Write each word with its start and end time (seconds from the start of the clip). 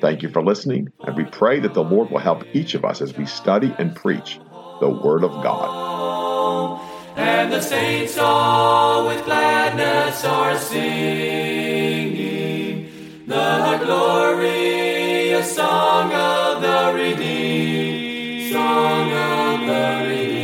Thank 0.00 0.22
you 0.22 0.28
for 0.28 0.42
listening, 0.42 0.92
and 1.00 1.16
we 1.16 1.24
pray 1.24 1.58
that 1.60 1.74
the 1.74 1.82
Lord 1.82 2.10
will 2.10 2.18
help 2.18 2.44
each 2.54 2.74
of 2.74 2.84
us 2.84 3.00
as 3.00 3.16
we 3.16 3.26
study 3.26 3.74
and 3.78 3.96
preach 3.96 4.38
the 4.80 4.88
Word 4.88 5.24
of 5.24 5.32
God. 5.42 6.80
And 7.16 7.52
the 7.52 7.60
saints 7.60 8.16
all 8.16 9.08
with 9.08 9.24
gladness 9.24 10.24
are 10.24 10.56
singing 10.56 12.18
the 13.26 13.80
glorious 13.84 15.56
song 15.56 16.12
of 16.12 16.62
the 16.62 16.92
redeemed, 16.94 18.52
song 18.52 19.12
of 19.12 19.66
the 19.66 20.06
redeemed. 20.08 20.38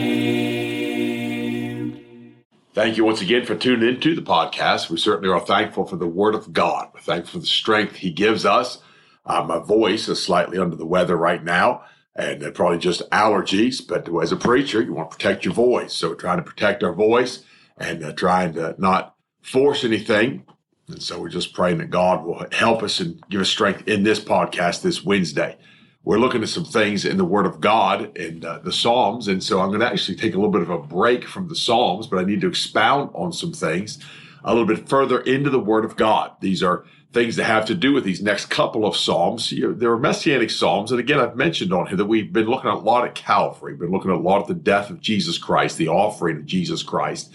Thank 2.74 2.96
you 2.96 3.04
once 3.04 3.20
again 3.20 3.46
for 3.46 3.54
tuning 3.54 3.88
into 3.88 4.16
the 4.16 4.22
podcast. 4.22 4.90
We 4.90 4.96
certainly 4.96 5.32
are 5.32 5.38
thankful 5.38 5.86
for 5.86 5.94
the 5.94 6.08
Word 6.08 6.34
of 6.34 6.52
God. 6.52 6.88
We're 6.92 7.02
thankful 7.02 7.34
for 7.34 7.38
the 7.38 7.46
strength 7.46 7.94
He 7.94 8.10
gives 8.10 8.44
us 8.44 8.78
uh, 9.26 9.42
my 9.42 9.58
voice 9.58 10.08
is 10.08 10.22
slightly 10.22 10.58
under 10.58 10.76
the 10.76 10.86
weather 10.86 11.16
right 11.16 11.42
now, 11.42 11.84
and 12.14 12.42
uh, 12.42 12.50
probably 12.50 12.78
just 12.78 13.08
allergies. 13.10 13.86
But 13.86 14.08
as 14.22 14.32
a 14.32 14.36
preacher, 14.36 14.82
you 14.82 14.92
want 14.92 15.10
to 15.10 15.16
protect 15.16 15.44
your 15.44 15.54
voice. 15.54 15.92
So 15.92 16.14
trying 16.14 16.38
to 16.38 16.42
protect 16.42 16.82
our 16.82 16.92
voice 16.92 17.42
and 17.76 18.04
uh, 18.04 18.12
trying 18.12 18.52
to 18.54 18.74
not 18.78 19.16
force 19.42 19.84
anything. 19.84 20.44
And 20.88 21.02
so 21.02 21.20
we're 21.20 21.30
just 21.30 21.54
praying 21.54 21.78
that 21.78 21.90
God 21.90 22.24
will 22.24 22.46
help 22.52 22.82
us 22.82 23.00
and 23.00 23.22
give 23.30 23.40
us 23.40 23.48
strength 23.48 23.88
in 23.88 24.02
this 24.02 24.20
podcast 24.20 24.82
this 24.82 25.02
Wednesday. 25.02 25.56
We're 26.02 26.18
looking 26.18 26.42
at 26.42 26.50
some 26.50 26.66
things 26.66 27.06
in 27.06 27.16
the 27.16 27.24
Word 27.24 27.46
of 27.46 27.62
God 27.62 28.16
and 28.18 28.44
uh, 28.44 28.58
the 28.58 28.72
Psalms. 28.72 29.26
And 29.26 29.42
so 29.42 29.60
I'm 29.60 29.68
going 29.68 29.80
to 29.80 29.86
actually 29.86 30.16
take 30.16 30.34
a 30.34 30.36
little 30.36 30.52
bit 30.52 30.60
of 30.60 30.68
a 30.68 30.78
break 30.78 31.24
from 31.26 31.48
the 31.48 31.56
Psalms, 31.56 32.06
but 32.06 32.18
I 32.18 32.24
need 32.24 32.42
to 32.42 32.48
expound 32.48 33.10
on 33.14 33.32
some 33.32 33.52
things 33.52 33.98
a 34.44 34.52
little 34.52 34.66
bit 34.66 34.86
further 34.86 35.20
into 35.20 35.48
the 35.48 35.58
Word 35.58 35.86
of 35.86 35.96
God. 35.96 36.32
These 36.40 36.62
are 36.62 36.84
things 37.14 37.36
that 37.36 37.44
have 37.44 37.64
to 37.66 37.74
do 37.74 37.92
with 37.92 38.04
these 38.04 38.20
next 38.20 38.46
couple 38.46 38.84
of 38.84 38.96
Psalms. 38.96 39.52
You 39.52 39.68
know, 39.68 39.72
there 39.72 39.92
are 39.92 39.98
messianic 39.98 40.50
Psalms. 40.50 40.90
And 40.90 40.98
again, 40.98 41.20
I've 41.20 41.36
mentioned 41.36 41.72
on 41.72 41.86
here 41.86 41.96
that 41.96 42.04
we've 42.04 42.32
been 42.32 42.48
looking 42.48 42.70
a 42.70 42.76
lot 42.76 43.06
at 43.06 43.14
Calvary, 43.14 43.74
been 43.74 43.92
looking 43.92 44.10
a 44.10 44.18
lot 44.18 44.42
at 44.42 44.48
the 44.48 44.54
death 44.54 44.90
of 44.90 45.00
Jesus 45.00 45.38
Christ, 45.38 45.78
the 45.78 45.88
offering 45.88 46.38
of 46.38 46.44
Jesus 46.44 46.82
Christ. 46.82 47.32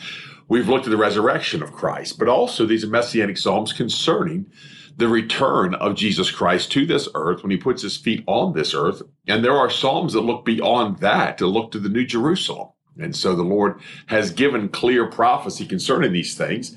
We've 0.50 0.68
looked 0.68 0.86
at 0.86 0.92
the 0.92 0.98
resurrection 0.98 1.64
of 1.64 1.72
Christ, 1.72 2.20
but 2.20 2.28
also 2.28 2.66
these 2.66 2.86
messianic 2.86 3.38
Psalms 3.38 3.72
concerning 3.72 4.52
the 4.98 5.08
return 5.08 5.74
of 5.76 5.96
Jesus 5.96 6.30
Christ 6.30 6.72
to 6.74 6.86
this 6.86 7.08
earth 7.16 7.42
when 7.42 7.52
he 7.52 7.58
puts 7.58 7.82
his 7.82 7.96
feet 7.96 8.24
on 8.28 8.54
this 8.54 8.74
earth. 8.74 9.02
And 9.28 9.46
there 9.46 9.56
are 9.56 9.70
Psalms 9.70 10.12
that 10.14 10.22
look 10.22 10.44
beyond 10.44 10.98
that 10.98 11.38
to 11.38 11.48
look 11.48 11.72
to 11.72 11.80
the 11.80 11.88
New 11.88 12.06
Jerusalem. 12.06 12.70
And 13.00 13.16
so 13.16 13.34
the 13.34 13.44
Lord 13.44 13.80
has 14.08 14.32
given 14.32 14.68
clear 14.68 15.08
prophecy 15.08 15.66
concerning 15.66 16.12
these 16.12 16.36
things 16.36 16.76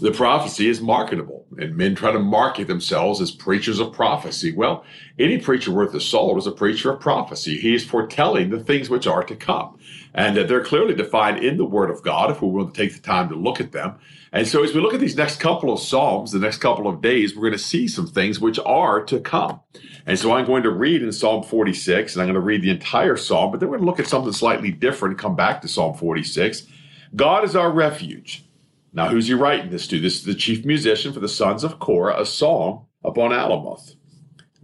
the 0.00 0.10
prophecy 0.10 0.68
is 0.68 0.80
marketable 0.80 1.46
and 1.58 1.76
men 1.76 1.94
try 1.94 2.12
to 2.12 2.18
market 2.18 2.66
themselves 2.66 3.20
as 3.20 3.30
preachers 3.30 3.78
of 3.80 3.92
prophecy. 3.92 4.52
Well, 4.52 4.84
any 5.18 5.38
preacher 5.38 5.70
worth 5.70 5.92
his 5.92 6.06
salt 6.06 6.38
is 6.38 6.46
a 6.46 6.52
preacher 6.52 6.90
of 6.92 7.00
prophecy. 7.00 7.58
He 7.58 7.74
is 7.74 7.84
foretelling 7.84 8.50
the 8.50 8.62
things 8.62 8.90
which 8.90 9.06
are 9.06 9.24
to 9.24 9.36
come. 9.36 9.78
And 10.14 10.36
they're 10.36 10.64
clearly 10.64 10.94
defined 10.94 11.44
in 11.44 11.56
the 11.56 11.64
Word 11.64 11.90
of 11.90 12.02
God 12.02 12.30
if 12.30 12.40
we're 12.40 12.48
willing 12.48 12.72
to 12.72 12.82
take 12.82 12.94
the 12.94 13.02
time 13.02 13.28
to 13.28 13.34
look 13.34 13.60
at 13.60 13.72
them. 13.72 13.98
And 14.32 14.46
so 14.46 14.64
as 14.64 14.74
we 14.74 14.80
look 14.80 14.94
at 14.94 15.00
these 15.00 15.16
next 15.16 15.40
couple 15.40 15.72
of 15.72 15.78
Psalms, 15.78 16.32
the 16.32 16.38
next 16.38 16.58
couple 16.58 16.88
of 16.88 17.00
days, 17.00 17.34
we're 17.34 17.42
going 17.42 17.52
to 17.52 17.58
see 17.58 17.86
some 17.86 18.06
things 18.06 18.40
which 18.40 18.58
are 18.64 19.02
to 19.04 19.20
come. 19.20 19.60
And 20.06 20.18
so 20.18 20.32
I'm 20.32 20.46
going 20.46 20.62
to 20.62 20.70
read 20.70 21.02
in 21.02 21.12
Psalm 21.12 21.42
46, 21.42 22.14
and 22.14 22.22
I'm 22.22 22.28
going 22.28 22.34
to 22.34 22.40
read 22.40 22.62
the 22.62 22.70
entire 22.70 23.16
Psalm, 23.16 23.50
but 23.50 23.60
then 23.60 23.68
we're 23.68 23.76
going 23.76 23.86
to 23.86 23.90
look 23.90 24.00
at 24.00 24.08
something 24.08 24.32
slightly 24.32 24.70
different 24.70 25.12
and 25.12 25.20
come 25.20 25.36
back 25.36 25.62
to 25.62 25.68
Psalm 25.68 25.94
46. 25.94 26.66
God 27.14 27.44
is 27.44 27.54
our 27.54 27.70
refuge. 27.70 28.45
Now, 28.96 29.08
who's 29.08 29.28
he 29.28 29.34
writing 29.34 29.70
this 29.70 29.86
to? 29.88 30.00
This 30.00 30.14
is 30.16 30.24
the 30.24 30.34
chief 30.34 30.64
musician 30.64 31.12
for 31.12 31.20
the 31.20 31.28
sons 31.28 31.62
of 31.62 31.78
Korah, 31.78 32.18
a 32.18 32.24
song 32.24 32.86
upon 33.04 33.30
Alamoth. 33.30 33.94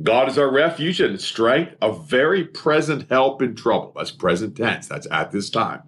God 0.02 0.26
is 0.26 0.38
our 0.38 0.50
refuge 0.50 1.02
and 1.02 1.20
strength, 1.20 1.76
a 1.82 1.92
very 1.92 2.44
present 2.44 3.10
help 3.10 3.42
in 3.42 3.54
trouble. 3.54 3.92
That's 3.94 4.10
present 4.10 4.56
tense. 4.56 4.88
That's 4.88 5.06
at 5.10 5.32
this 5.32 5.50
time. 5.50 5.82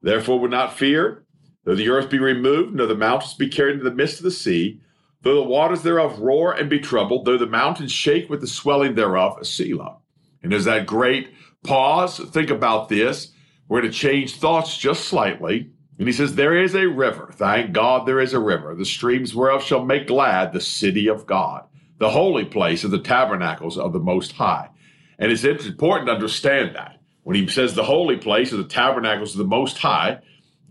Therefore, 0.00 0.38
would 0.38 0.52
not 0.52 0.78
fear, 0.78 1.24
though 1.64 1.74
the 1.74 1.88
earth 1.88 2.10
be 2.10 2.20
removed, 2.20 2.76
nor 2.76 2.86
the 2.86 2.94
mountains 2.94 3.34
be 3.34 3.48
carried 3.48 3.72
into 3.72 3.90
the 3.90 3.96
midst 3.96 4.18
of 4.18 4.24
the 4.24 4.30
sea, 4.30 4.80
though 5.22 5.34
the 5.34 5.42
waters 5.42 5.82
thereof 5.82 6.20
roar 6.20 6.52
and 6.52 6.70
be 6.70 6.78
troubled, 6.78 7.24
though 7.24 7.36
the 7.36 7.44
mountains 7.44 7.90
shake 7.90 8.30
with 8.30 8.40
the 8.40 8.46
swelling 8.46 8.94
thereof, 8.94 9.44
Selah. 9.44 9.96
And 10.44 10.52
there's 10.52 10.66
that 10.66 10.86
great 10.86 11.34
pause. 11.64 12.18
Think 12.18 12.50
about 12.50 12.88
this. 12.88 13.32
We're 13.66 13.80
going 13.80 13.90
to 13.90 13.98
change 13.98 14.36
thoughts 14.36 14.78
just 14.78 15.06
slightly. 15.06 15.72
And 15.98 16.08
he 16.08 16.12
says, 16.12 16.34
There 16.34 16.56
is 16.56 16.74
a 16.74 16.86
river. 16.88 17.30
Thank 17.32 17.72
God 17.72 18.06
there 18.06 18.20
is 18.20 18.32
a 18.32 18.40
river. 18.40 18.74
The 18.74 18.84
streams 18.84 19.34
whereof 19.34 19.62
shall 19.62 19.84
make 19.84 20.06
glad 20.06 20.52
the 20.52 20.60
city 20.60 21.08
of 21.08 21.26
God, 21.26 21.64
the 21.98 22.10
holy 22.10 22.44
place 22.44 22.84
of 22.84 22.90
the 22.90 22.98
tabernacles 22.98 23.78
of 23.78 23.92
the 23.92 24.00
Most 24.00 24.32
High. 24.32 24.70
And 25.18 25.30
it's 25.30 25.44
important 25.44 26.08
to 26.08 26.14
understand 26.14 26.74
that. 26.74 27.00
When 27.22 27.36
he 27.36 27.46
says 27.46 27.74
the 27.74 27.84
holy 27.84 28.16
place 28.16 28.52
of 28.52 28.58
the 28.58 28.64
tabernacles 28.64 29.32
of 29.32 29.38
the 29.38 29.44
Most 29.44 29.78
High, 29.78 30.18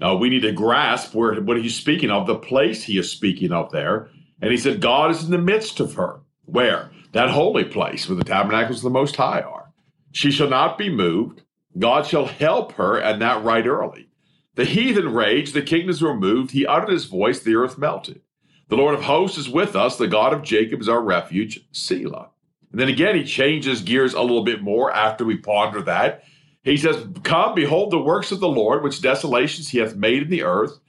uh, 0.01 0.15
we 0.15 0.29
need 0.29 0.41
to 0.41 0.51
grasp 0.51 1.15
where 1.15 1.33
what 1.41 1.61
he's 1.61 1.75
speaking 1.75 2.11
of, 2.11 2.27
the 2.27 2.35
place 2.35 2.83
he 2.83 2.97
is 2.97 3.09
speaking 3.09 3.51
of 3.51 3.71
there. 3.71 4.09
And 4.41 4.51
he 4.51 4.57
said, 4.57 4.81
God 4.81 5.11
is 5.11 5.23
in 5.23 5.31
the 5.31 5.37
midst 5.37 5.79
of 5.79 5.93
her. 5.95 6.21
Where? 6.45 6.91
That 7.13 7.29
holy 7.29 7.63
place 7.63 8.07
where 8.07 8.17
the 8.17 8.23
tabernacles 8.23 8.79
of 8.79 8.83
the 8.83 8.89
Most 8.89 9.15
High 9.15 9.41
are. 9.41 9.71
She 10.11 10.29
shall 10.29 10.49
not 10.49 10.77
be 10.77 10.89
moved. 10.89 11.41
God 11.79 12.05
shall 12.05 12.25
help 12.25 12.73
her, 12.73 12.97
and 12.97 13.21
that 13.21 13.43
right 13.43 13.65
early. 13.65 14.09
The 14.55 14.65
heathen 14.65 15.13
raged, 15.13 15.53
the 15.53 15.61
kingdoms 15.61 16.01
were 16.01 16.15
moved. 16.15 16.51
He 16.51 16.65
uttered 16.65 16.89
his 16.89 17.05
voice, 17.05 17.39
the 17.39 17.55
earth 17.55 17.77
melted. 17.77 18.21
The 18.69 18.77
Lord 18.77 18.93
of 18.93 19.03
hosts 19.03 19.37
is 19.37 19.49
with 19.49 19.75
us. 19.75 19.97
The 19.97 20.07
God 20.07 20.33
of 20.33 20.43
Jacob 20.43 20.81
is 20.81 20.89
our 20.89 21.01
refuge, 21.01 21.59
Selah. 21.71 22.29
And 22.71 22.79
then 22.79 22.89
again, 22.89 23.15
he 23.15 23.23
changes 23.23 23.81
gears 23.81 24.13
a 24.13 24.21
little 24.21 24.43
bit 24.43 24.61
more 24.61 24.91
after 24.91 25.25
we 25.25 25.37
ponder 25.37 25.81
that. 25.83 26.23
He 26.63 26.77
says, 26.77 27.05
Come, 27.23 27.55
behold 27.55 27.91
the 27.91 27.99
works 27.99 28.31
of 28.31 28.39
the 28.39 28.47
Lord, 28.47 28.83
which 28.83 29.01
desolations 29.01 29.69
he 29.69 29.79
hath 29.79 29.95
made 29.95 30.23
in 30.23 30.29
the 30.29 30.43
earth. 30.43 30.79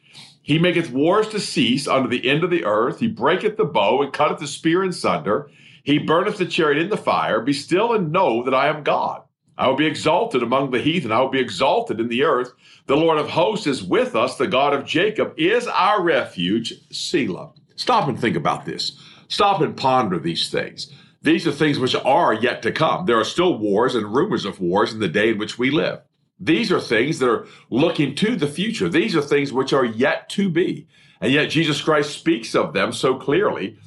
He 0.40 0.58
maketh 0.58 0.90
wars 0.90 1.28
to 1.28 1.40
cease 1.40 1.88
unto 1.88 2.08
the 2.08 2.28
end 2.28 2.44
of 2.44 2.50
the 2.50 2.64
earth. 2.64 3.00
He 3.00 3.08
breaketh 3.08 3.56
the 3.56 3.64
bow 3.64 4.02
and 4.02 4.12
cutteth 4.12 4.38
the 4.38 4.46
spear 4.46 4.84
in 4.84 4.92
sunder. 4.92 5.50
He 5.82 5.98
burneth 5.98 6.36
the 6.36 6.46
chariot 6.46 6.80
in 6.80 6.90
the 6.90 6.96
fire. 6.96 7.40
Be 7.40 7.52
still 7.52 7.92
and 7.92 8.12
know 8.12 8.42
that 8.44 8.54
I 8.54 8.68
am 8.68 8.82
God. 8.82 9.22
I 9.56 9.68
will 9.68 9.76
be 9.76 9.86
exalted 9.86 10.42
among 10.42 10.70
the 10.70 10.80
heathen. 10.80 11.12
I 11.12 11.20
will 11.20 11.28
be 11.28 11.40
exalted 11.40 12.00
in 12.00 12.08
the 12.08 12.24
earth. 12.24 12.52
The 12.86 12.96
Lord 12.96 13.18
of 13.18 13.30
hosts 13.30 13.66
is 13.66 13.82
with 13.82 14.16
us. 14.16 14.36
The 14.36 14.48
God 14.48 14.74
of 14.74 14.84
Jacob 14.84 15.34
is 15.36 15.66
our 15.68 16.02
refuge. 16.02 16.74
Selah. 16.90 17.52
Stop 17.76 18.08
and 18.08 18.20
think 18.20 18.36
about 18.36 18.64
this. 18.64 19.00
Stop 19.28 19.60
and 19.60 19.76
ponder 19.76 20.18
these 20.18 20.50
things. 20.50 20.92
These 21.22 21.46
are 21.46 21.52
things 21.52 21.78
which 21.78 21.94
are 21.94 22.34
yet 22.34 22.62
to 22.62 22.72
come. 22.72 23.06
There 23.06 23.18
are 23.18 23.24
still 23.24 23.56
wars 23.56 23.94
and 23.94 24.14
rumors 24.14 24.44
of 24.44 24.60
wars 24.60 24.92
in 24.92 25.00
the 25.00 25.08
day 25.08 25.30
in 25.30 25.38
which 25.38 25.58
we 25.58 25.70
live. 25.70 26.00
These 26.38 26.70
are 26.72 26.80
things 26.80 27.20
that 27.20 27.30
are 27.30 27.46
looking 27.70 28.14
to 28.16 28.36
the 28.36 28.48
future. 28.48 28.88
These 28.88 29.16
are 29.16 29.22
things 29.22 29.52
which 29.52 29.72
are 29.72 29.84
yet 29.84 30.28
to 30.30 30.50
be. 30.50 30.88
And 31.20 31.32
yet 31.32 31.46
Jesus 31.46 31.80
Christ 31.80 32.10
speaks 32.10 32.54
of 32.54 32.74
them 32.74 32.92
so 32.92 33.14
clearly. 33.14 33.78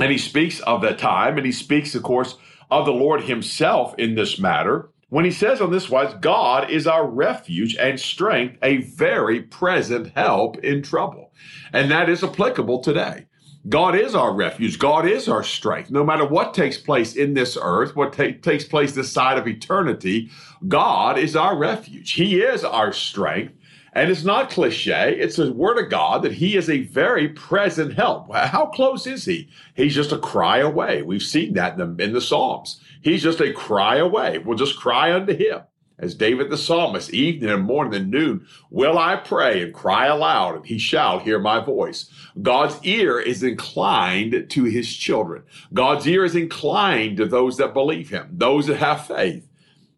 And 0.00 0.10
he 0.10 0.18
speaks 0.18 0.58
of 0.60 0.80
that 0.82 0.98
time. 0.98 1.36
And 1.36 1.46
he 1.46 1.52
speaks, 1.52 1.94
of 1.94 2.02
course, 2.02 2.36
of 2.70 2.86
the 2.86 2.92
Lord 2.92 3.22
himself 3.22 3.94
in 3.98 4.14
this 4.14 4.38
matter 4.38 4.90
when 5.08 5.24
he 5.24 5.30
says 5.30 5.60
on 5.60 5.70
this 5.70 5.88
wise, 5.88 6.14
God 6.20 6.68
is 6.68 6.86
our 6.86 7.06
refuge 7.06 7.76
and 7.76 7.98
strength, 7.98 8.58
a 8.62 8.78
very 8.78 9.40
present 9.40 10.12
help 10.16 10.58
in 10.58 10.82
trouble. 10.82 11.32
And 11.72 11.90
that 11.90 12.08
is 12.08 12.24
applicable 12.24 12.80
today. 12.80 13.26
God 13.68 13.96
is 13.96 14.14
our 14.14 14.32
refuge. 14.32 14.78
God 14.78 15.06
is 15.06 15.28
our 15.28 15.42
strength. 15.42 15.90
No 15.90 16.04
matter 16.04 16.24
what 16.24 16.54
takes 16.54 16.78
place 16.78 17.16
in 17.16 17.34
this 17.34 17.56
earth, 17.60 17.96
what 17.96 18.12
ta- 18.12 18.38
takes 18.42 18.64
place 18.64 18.92
this 18.92 19.12
side 19.12 19.38
of 19.38 19.48
eternity, 19.48 20.30
God 20.68 21.18
is 21.18 21.34
our 21.34 21.56
refuge. 21.56 22.12
He 22.12 22.40
is 22.40 22.64
our 22.64 22.92
strength. 22.92 23.54
And 23.92 24.10
it's 24.10 24.24
not 24.24 24.50
cliche. 24.50 25.16
It's 25.18 25.38
a 25.38 25.52
word 25.52 25.78
of 25.78 25.90
God 25.90 26.22
that 26.22 26.32
he 26.32 26.54
is 26.56 26.68
a 26.68 26.82
very 26.82 27.30
present 27.30 27.94
help. 27.94 28.32
How 28.34 28.66
close 28.66 29.06
is 29.06 29.24
he? 29.24 29.48
He's 29.74 29.94
just 29.94 30.12
a 30.12 30.18
cry 30.18 30.58
away. 30.58 31.02
We've 31.02 31.22
seen 31.22 31.54
that 31.54 31.78
in 31.80 31.96
the, 31.96 32.04
in 32.04 32.12
the 32.12 32.20
Psalms. 32.20 32.80
He's 33.06 33.22
just 33.22 33.40
a 33.40 33.52
cry 33.52 33.98
away. 33.98 34.38
We'll 34.38 34.58
just 34.58 34.76
cry 34.76 35.14
unto 35.14 35.32
him 35.32 35.60
as 35.96 36.16
David 36.16 36.50
the 36.50 36.58
psalmist, 36.58 37.14
evening 37.14 37.50
and 37.50 37.62
morning 37.62 37.94
and 37.94 38.10
noon, 38.10 38.44
will 38.68 38.98
I 38.98 39.14
pray 39.14 39.62
and 39.62 39.72
cry 39.72 40.06
aloud, 40.06 40.56
and 40.56 40.66
he 40.66 40.76
shall 40.76 41.20
hear 41.20 41.38
my 41.38 41.64
voice. 41.64 42.10
God's 42.42 42.78
ear 42.82 43.20
is 43.20 43.44
inclined 43.44 44.50
to 44.50 44.64
his 44.64 44.92
children. 44.92 45.44
God's 45.72 46.08
ear 46.08 46.24
is 46.24 46.34
inclined 46.34 47.18
to 47.18 47.26
those 47.26 47.58
that 47.58 47.72
believe 47.72 48.10
him, 48.10 48.26
those 48.32 48.66
that 48.66 48.78
have 48.78 49.06
faith. 49.06 49.48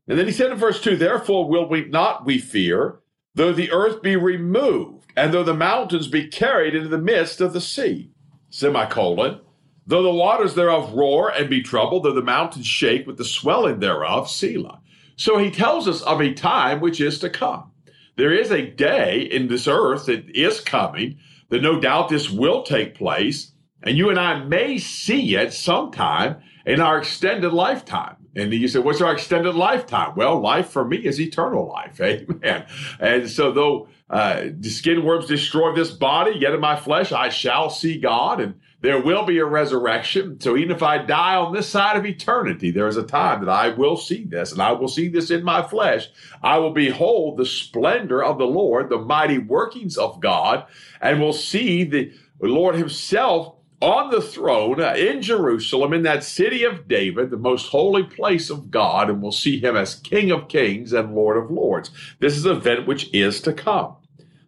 And 0.06 0.18
then 0.18 0.26
he 0.26 0.32
said 0.32 0.52
in 0.52 0.58
verse 0.58 0.82
2, 0.82 0.96
Therefore 0.96 1.48
will 1.48 1.66
we 1.66 1.86
not 1.86 2.26
we 2.26 2.38
fear, 2.38 3.00
though 3.34 3.54
the 3.54 3.72
earth 3.72 4.02
be 4.02 4.16
removed, 4.16 5.06
and 5.16 5.32
though 5.32 5.44
the 5.44 5.54
mountains 5.54 6.08
be 6.08 6.28
carried 6.28 6.74
into 6.74 6.88
the 6.88 6.98
midst 6.98 7.40
of 7.40 7.54
the 7.54 7.60
sea. 7.62 8.10
Semicolon. 8.50 9.40
Though 9.88 10.02
the 10.02 10.10
waters 10.10 10.54
thereof 10.54 10.92
roar 10.92 11.30
and 11.30 11.48
be 11.48 11.62
troubled, 11.62 12.04
though 12.04 12.12
the 12.12 12.22
mountains 12.22 12.66
shake 12.66 13.06
with 13.06 13.16
the 13.16 13.24
swelling 13.24 13.80
thereof, 13.80 14.30
Selah. 14.30 14.80
So 15.16 15.38
he 15.38 15.50
tells 15.50 15.88
us 15.88 16.02
of 16.02 16.20
a 16.20 16.34
time 16.34 16.80
which 16.80 17.00
is 17.00 17.18
to 17.20 17.30
come. 17.30 17.72
There 18.16 18.32
is 18.32 18.50
a 18.50 18.66
day 18.66 19.22
in 19.22 19.48
this 19.48 19.66
earth 19.66 20.06
that 20.06 20.28
is 20.28 20.60
coming, 20.60 21.16
that 21.48 21.62
no 21.62 21.80
doubt 21.80 22.10
this 22.10 22.28
will 22.28 22.64
take 22.64 22.94
place, 22.94 23.52
and 23.82 23.96
you 23.96 24.10
and 24.10 24.20
I 24.20 24.44
may 24.44 24.76
see 24.76 25.36
it 25.36 25.54
sometime 25.54 26.36
in 26.66 26.80
our 26.80 26.98
extended 26.98 27.54
lifetime. 27.54 28.16
And 28.36 28.52
you 28.52 28.68
say, 28.68 28.80
what's 28.80 29.00
our 29.00 29.12
extended 29.12 29.54
lifetime? 29.54 30.12
Well, 30.16 30.38
life 30.38 30.68
for 30.68 30.84
me 30.84 30.98
is 30.98 31.18
eternal 31.18 31.66
life. 31.66 31.98
Amen. 32.00 32.66
And 33.00 33.30
so 33.30 33.52
though 33.52 33.88
uh, 34.10 34.48
the 34.52 34.68
skin 34.68 35.02
worms 35.02 35.26
destroy 35.26 35.74
this 35.74 35.90
body, 35.90 36.32
yet 36.38 36.52
in 36.52 36.60
my 36.60 36.76
flesh 36.76 37.10
I 37.10 37.30
shall 37.30 37.70
see 37.70 37.98
God. 37.98 38.40
And 38.40 38.54
there 38.80 39.00
will 39.02 39.24
be 39.24 39.38
a 39.38 39.44
resurrection. 39.44 40.38
So 40.40 40.56
even 40.56 40.74
if 40.74 40.82
I 40.82 40.98
die 40.98 41.34
on 41.34 41.52
this 41.52 41.68
side 41.68 41.96
of 41.96 42.06
eternity, 42.06 42.70
there 42.70 42.86
is 42.86 42.96
a 42.96 43.02
time 43.02 43.44
that 43.44 43.50
I 43.50 43.70
will 43.70 43.96
see 43.96 44.24
this, 44.24 44.52
and 44.52 44.62
I 44.62 44.72
will 44.72 44.88
see 44.88 45.08
this 45.08 45.30
in 45.30 45.42
my 45.42 45.62
flesh. 45.62 46.08
I 46.42 46.58
will 46.58 46.72
behold 46.72 47.36
the 47.38 47.46
splendor 47.46 48.22
of 48.22 48.38
the 48.38 48.46
Lord, 48.46 48.88
the 48.88 48.98
mighty 48.98 49.38
workings 49.38 49.96
of 49.96 50.20
God, 50.20 50.64
and 51.00 51.20
will 51.20 51.32
see 51.32 51.82
the 51.82 52.12
Lord 52.40 52.76
Himself 52.76 53.54
on 53.80 54.10
the 54.10 54.20
throne 54.20 54.80
uh, 54.80 54.94
in 54.94 55.22
Jerusalem, 55.22 55.92
in 55.92 56.02
that 56.02 56.24
city 56.24 56.64
of 56.64 56.88
David, 56.88 57.30
the 57.30 57.36
most 57.36 57.68
holy 57.68 58.02
place 58.02 58.50
of 58.50 58.70
God, 58.70 59.08
and 59.08 59.22
will 59.22 59.32
see 59.32 59.60
Him 59.60 59.76
as 59.76 59.94
King 59.96 60.30
of 60.30 60.48
kings 60.48 60.92
and 60.92 61.14
Lord 61.14 61.36
of 61.36 61.50
lords. 61.50 61.90
This 62.20 62.36
is 62.36 62.44
an 62.44 62.56
event 62.56 62.86
which 62.86 63.12
is 63.12 63.40
to 63.42 63.52
come. 63.52 63.96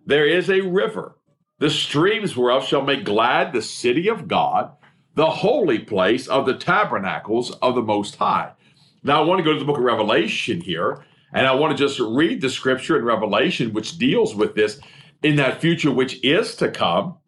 There 0.06 0.26
is 0.26 0.48
a 0.48 0.62
river 0.62 1.16
the 1.60 1.70
streams 1.70 2.36
whereof 2.36 2.66
shall 2.66 2.82
make 2.82 3.04
glad 3.04 3.52
the 3.52 3.62
city 3.62 4.08
of 4.08 4.26
God, 4.26 4.72
the 5.14 5.30
holy 5.30 5.78
place 5.78 6.26
of 6.26 6.46
the 6.46 6.56
tabernacles 6.56 7.50
of 7.56 7.74
the 7.74 7.82
Most 7.82 8.16
High. 8.16 8.52
Now, 9.02 9.22
I 9.22 9.26
want 9.26 9.38
to 9.38 9.44
go 9.44 9.52
to 9.52 9.58
the 9.58 9.64
book 9.64 9.76
of 9.76 9.84
Revelation 9.84 10.62
here, 10.62 11.04
and 11.32 11.46
I 11.46 11.54
want 11.54 11.76
to 11.76 11.84
just 11.84 12.00
read 12.00 12.40
the 12.40 12.48
scripture 12.48 12.98
in 12.98 13.04
Revelation 13.04 13.74
which 13.74 13.98
deals 13.98 14.34
with 14.34 14.54
this 14.54 14.80
in 15.22 15.36
that 15.36 15.60
future 15.60 15.90
which 15.90 16.22
is 16.24 16.56
to 16.56 16.70
come. 16.70 17.18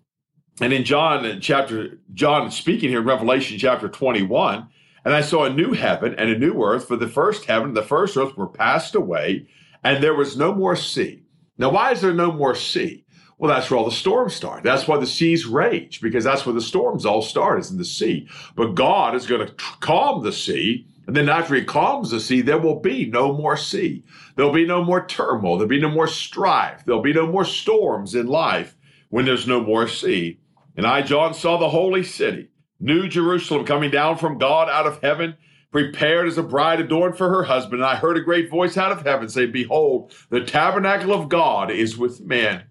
And 0.61 0.73
in 0.73 0.85
John 0.85 1.41
chapter, 1.41 2.01
John 2.15 2.51
speaking 2.51 2.89
here 2.89 3.01
in 3.01 3.07
Revelation 3.07 3.59
chapter 3.59 3.89
21, 3.89 4.67
and 5.05 5.15
I 5.15 5.21
saw 5.21 5.45
a 5.45 5.53
new 5.53 5.73
heaven 5.73 6.15
and 6.17 6.31
a 6.31 6.39
new 6.39 6.63
earth, 6.63 6.89
for 6.89 6.97
the 6.97 7.09
first 7.09 7.45
heaven 7.45 7.69
and 7.69 7.77
the 7.77 7.83
first 7.83 8.17
earth 8.17 8.37
were 8.37 8.49
passed 8.49 8.95
away, 8.95 9.47
and 9.85 10.03
there 10.03 10.15
was 10.15 10.39
no 10.39 10.55
more 10.55 10.77
sea. 10.77 11.23
Now, 11.59 11.71
why 11.71 11.93
is 11.93 12.01
there 12.01 12.15
no 12.15 12.33
more 12.33 12.55
sea? 12.55 13.05
Well, 13.43 13.53
that's 13.53 13.69
where 13.69 13.79
all 13.79 13.85
the 13.85 13.91
storms 13.91 14.35
start. 14.35 14.63
That's 14.63 14.87
why 14.87 14.99
the 14.99 15.07
seas 15.07 15.47
rage, 15.47 16.01
because 16.01 16.23
that's 16.23 16.47
where 16.47 16.55
the 16.55 16.61
storms 16.61 17.05
all 17.05 17.23
start, 17.23 17.59
is 17.59 17.73
in 17.73 17.77
the 17.77 17.85
sea. 17.85 18.29
But 18.55 18.77
God 18.77 19.17
is 19.17 19.27
going 19.27 19.45
to 19.45 19.53
calm 19.81 20.23
the 20.23 20.31
sea. 20.31 20.87
And 21.09 21.17
then 21.17 21.29
after 21.29 21.57
he 21.57 21.65
calms 21.65 22.11
the 22.11 22.21
sea, 22.21 22.41
there 22.41 22.61
will 22.61 22.79
be 22.79 23.07
no 23.07 23.37
more 23.37 23.57
sea. 23.57 24.05
There'll 24.37 24.53
be 24.53 24.65
no 24.65 24.85
more 24.85 25.05
turmoil. 25.05 25.59
There'll 25.59 25.69
be 25.69 25.81
no 25.81 25.91
more 25.91 26.07
strife. 26.07 26.85
There'll 26.85 27.03
be 27.03 27.13
no 27.13 27.27
more 27.27 27.45
storms 27.45 28.15
in 28.15 28.29
life 28.29 28.77
when 29.09 29.25
there's 29.25 29.49
no 29.49 29.61
more 29.61 29.89
sea. 29.89 30.39
And 30.77 30.87
I, 30.87 31.03
John, 31.03 31.35
saw 31.35 31.57
the 31.57 31.71
holy 31.71 32.05
city, 32.05 32.47
New 32.79 33.09
Jerusalem, 33.09 33.67
coming 33.67 33.91
down 33.91 34.19
from 34.19 34.39
God 34.39 34.69
out 34.69 34.87
of 34.87 35.03
heaven, 35.03 35.37
prepared 35.73 36.29
as 36.29 36.39
a 36.39 36.45
bride 36.45 36.79
adorned 36.79 37.19
for 37.19 37.29
her 37.29 37.43
husband. 37.43 37.83
And 37.83 37.91
I 37.91 37.97
heard 37.97 38.17
a 38.17 38.23
great 38.23 38.49
voice 38.49 38.77
out 38.77 38.93
of 38.93 39.05
heaven 39.05 39.29
say, 39.29 39.47
Behold, 39.47 40.15
the 40.31 40.45
tabernacle 40.45 41.13
of 41.13 41.29
God 41.29 41.73
is 41.73 41.99
with 41.99 42.21
men 42.21 42.67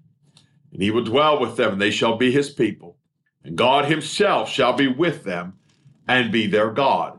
and 0.72 0.82
he 0.82 0.92
will 0.92 1.04
dwell 1.04 1.40
with 1.40 1.58
them, 1.58 1.74
and 1.74 1.82
they 1.82 1.92
shall 1.92 2.18
be 2.18 2.32
his 2.32 2.50
people. 2.50 2.98
And 3.44 3.58
God 3.58 3.86
himself 3.86 4.50
shall 4.50 4.74
be 4.74 4.88
with 4.88 5.24
them 5.24 5.54
and 6.08 6.32
be 6.32 6.48
their 6.48 6.72
God. 6.72 7.18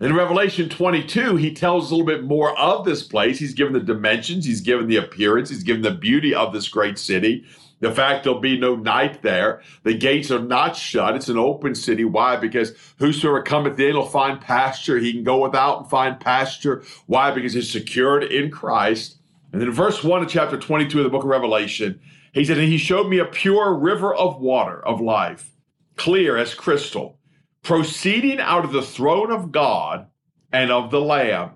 In 0.00 0.14
Revelation 0.14 0.68
22, 0.70 1.36
he 1.36 1.54
tells 1.54 1.90
a 1.90 1.94
little 1.94 2.06
bit 2.06 2.24
more 2.24 2.58
of 2.58 2.86
this 2.86 3.02
place. 3.02 3.38
He's 3.38 3.52
given 3.52 3.74
the 3.74 3.80
dimensions, 3.80 4.46
he's 4.46 4.62
given 4.62 4.88
the 4.88 4.96
appearance, 4.96 5.50
he's 5.50 5.62
given 5.62 5.82
the 5.82 5.90
beauty 5.90 6.34
of 6.34 6.52
this 6.52 6.68
great 6.68 6.98
city. 6.98 7.44
The 7.80 7.90
fact 7.90 8.24
there'll 8.24 8.40
be 8.40 8.58
no 8.58 8.76
night 8.76 9.22
there. 9.22 9.62
The 9.84 9.94
gates 9.94 10.30
are 10.30 10.38
not 10.38 10.76
shut. 10.76 11.16
It's 11.16 11.28
an 11.28 11.38
open 11.38 11.74
city. 11.74 12.04
Why? 12.04 12.36
Because 12.36 12.74
whosoever 12.98 13.42
cometh 13.42 13.80
in 13.80 13.96
will 13.96 14.06
find 14.06 14.40
pasture. 14.40 14.98
He 14.98 15.12
can 15.12 15.24
go 15.24 15.42
without 15.42 15.80
and 15.80 15.90
find 15.90 16.20
pasture. 16.20 16.82
Why? 17.06 17.30
Because 17.30 17.54
he's 17.54 17.70
secured 17.70 18.24
in 18.24 18.50
Christ. 18.50 19.16
And 19.52 19.60
then 19.60 19.68
in 19.68 19.74
verse 19.74 20.04
1 20.04 20.22
of 20.22 20.28
chapter 20.28 20.58
22 20.58 20.98
of 20.98 21.04
the 21.04 21.10
book 21.10 21.24
of 21.24 21.30
Revelation, 21.30 22.00
he 22.32 22.44
said, 22.44 22.58
And 22.58 22.68
he 22.68 22.78
showed 22.78 23.08
me 23.08 23.18
a 23.18 23.24
pure 23.24 23.74
river 23.74 24.14
of 24.14 24.40
water 24.40 24.84
of 24.84 25.00
life, 25.00 25.50
clear 25.96 26.36
as 26.36 26.54
crystal, 26.54 27.18
proceeding 27.62 28.40
out 28.40 28.64
of 28.64 28.72
the 28.72 28.82
throne 28.82 29.30
of 29.30 29.52
God 29.52 30.06
and 30.52 30.70
of 30.70 30.90
the 30.90 31.00
Lamb. 31.00 31.50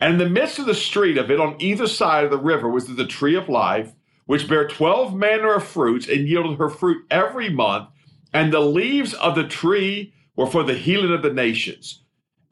And 0.00 0.14
in 0.14 0.18
the 0.18 0.30
midst 0.30 0.58
of 0.58 0.66
the 0.66 0.74
street 0.74 1.18
of 1.18 1.30
it, 1.30 1.40
on 1.40 1.56
either 1.58 1.86
side 1.86 2.24
of 2.24 2.30
the 2.30 2.38
river, 2.38 2.68
was 2.68 2.86
the 2.86 3.06
tree 3.06 3.34
of 3.34 3.48
life, 3.48 3.92
which 4.26 4.48
bare 4.48 4.68
twelve 4.68 5.14
manner 5.14 5.54
of 5.54 5.64
fruits 5.64 6.08
and 6.08 6.28
yielded 6.28 6.58
her 6.58 6.70
fruit 6.70 7.04
every 7.10 7.50
month. 7.50 7.88
And 8.32 8.52
the 8.52 8.60
leaves 8.60 9.12
of 9.14 9.34
the 9.34 9.46
tree 9.46 10.14
were 10.36 10.46
for 10.46 10.62
the 10.62 10.74
healing 10.74 11.12
of 11.12 11.22
the 11.22 11.32
nations. 11.32 12.02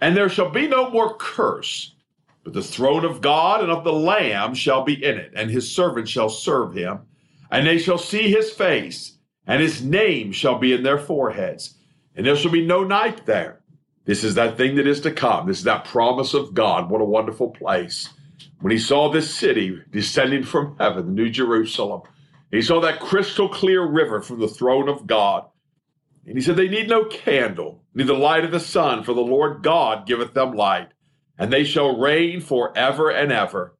And 0.00 0.16
there 0.16 0.28
shall 0.28 0.50
be 0.50 0.66
no 0.66 0.90
more 0.90 1.16
curse, 1.16 1.94
but 2.44 2.52
the 2.52 2.62
throne 2.62 3.04
of 3.04 3.20
God 3.20 3.62
and 3.62 3.70
of 3.70 3.84
the 3.84 3.92
Lamb 3.92 4.54
shall 4.54 4.82
be 4.84 5.02
in 5.02 5.16
it, 5.16 5.32
and 5.34 5.50
his 5.50 5.70
servants 5.70 6.10
shall 6.10 6.28
serve 6.28 6.74
him 6.74 7.00
and 7.50 7.66
they 7.66 7.78
shall 7.78 7.98
see 7.98 8.30
his 8.30 8.50
face, 8.50 9.18
and 9.46 9.62
his 9.62 9.82
name 9.82 10.32
shall 10.32 10.58
be 10.58 10.72
in 10.72 10.82
their 10.82 10.98
foreheads, 10.98 11.74
and 12.14 12.26
there 12.26 12.36
shall 12.36 12.52
be 12.52 12.66
no 12.66 12.84
night 12.84 13.26
there. 13.26 13.60
This 14.04 14.24
is 14.24 14.34
that 14.36 14.56
thing 14.56 14.76
that 14.76 14.86
is 14.86 15.00
to 15.02 15.10
come. 15.10 15.46
This 15.46 15.58
is 15.58 15.64
that 15.64 15.84
promise 15.84 16.32
of 16.34 16.54
God. 16.54 16.90
What 16.90 17.02
a 17.02 17.04
wonderful 17.04 17.50
place. 17.50 18.08
When 18.60 18.70
he 18.70 18.78
saw 18.78 19.10
this 19.10 19.32
city 19.32 19.78
descending 19.90 20.44
from 20.44 20.76
heaven, 20.78 21.06
the 21.06 21.12
New 21.12 21.30
Jerusalem, 21.30 22.02
he 22.50 22.62
saw 22.62 22.80
that 22.80 23.00
crystal 23.00 23.48
clear 23.48 23.86
river 23.86 24.20
from 24.20 24.40
the 24.40 24.48
throne 24.48 24.88
of 24.88 25.06
God. 25.06 25.44
And 26.26 26.36
he 26.36 26.42
said, 26.42 26.56
They 26.56 26.68
need 26.68 26.88
no 26.88 27.04
candle, 27.04 27.84
neither 27.94 28.14
light 28.14 28.44
of 28.44 28.50
the 28.50 28.60
sun, 28.60 29.04
for 29.04 29.14
the 29.14 29.20
Lord 29.20 29.62
God 29.62 30.06
giveth 30.06 30.34
them 30.34 30.52
light, 30.52 30.88
and 31.38 31.52
they 31.52 31.64
shall 31.64 31.98
reign 31.98 32.40
forever 32.40 33.10
and 33.10 33.30
ever. 33.30 33.77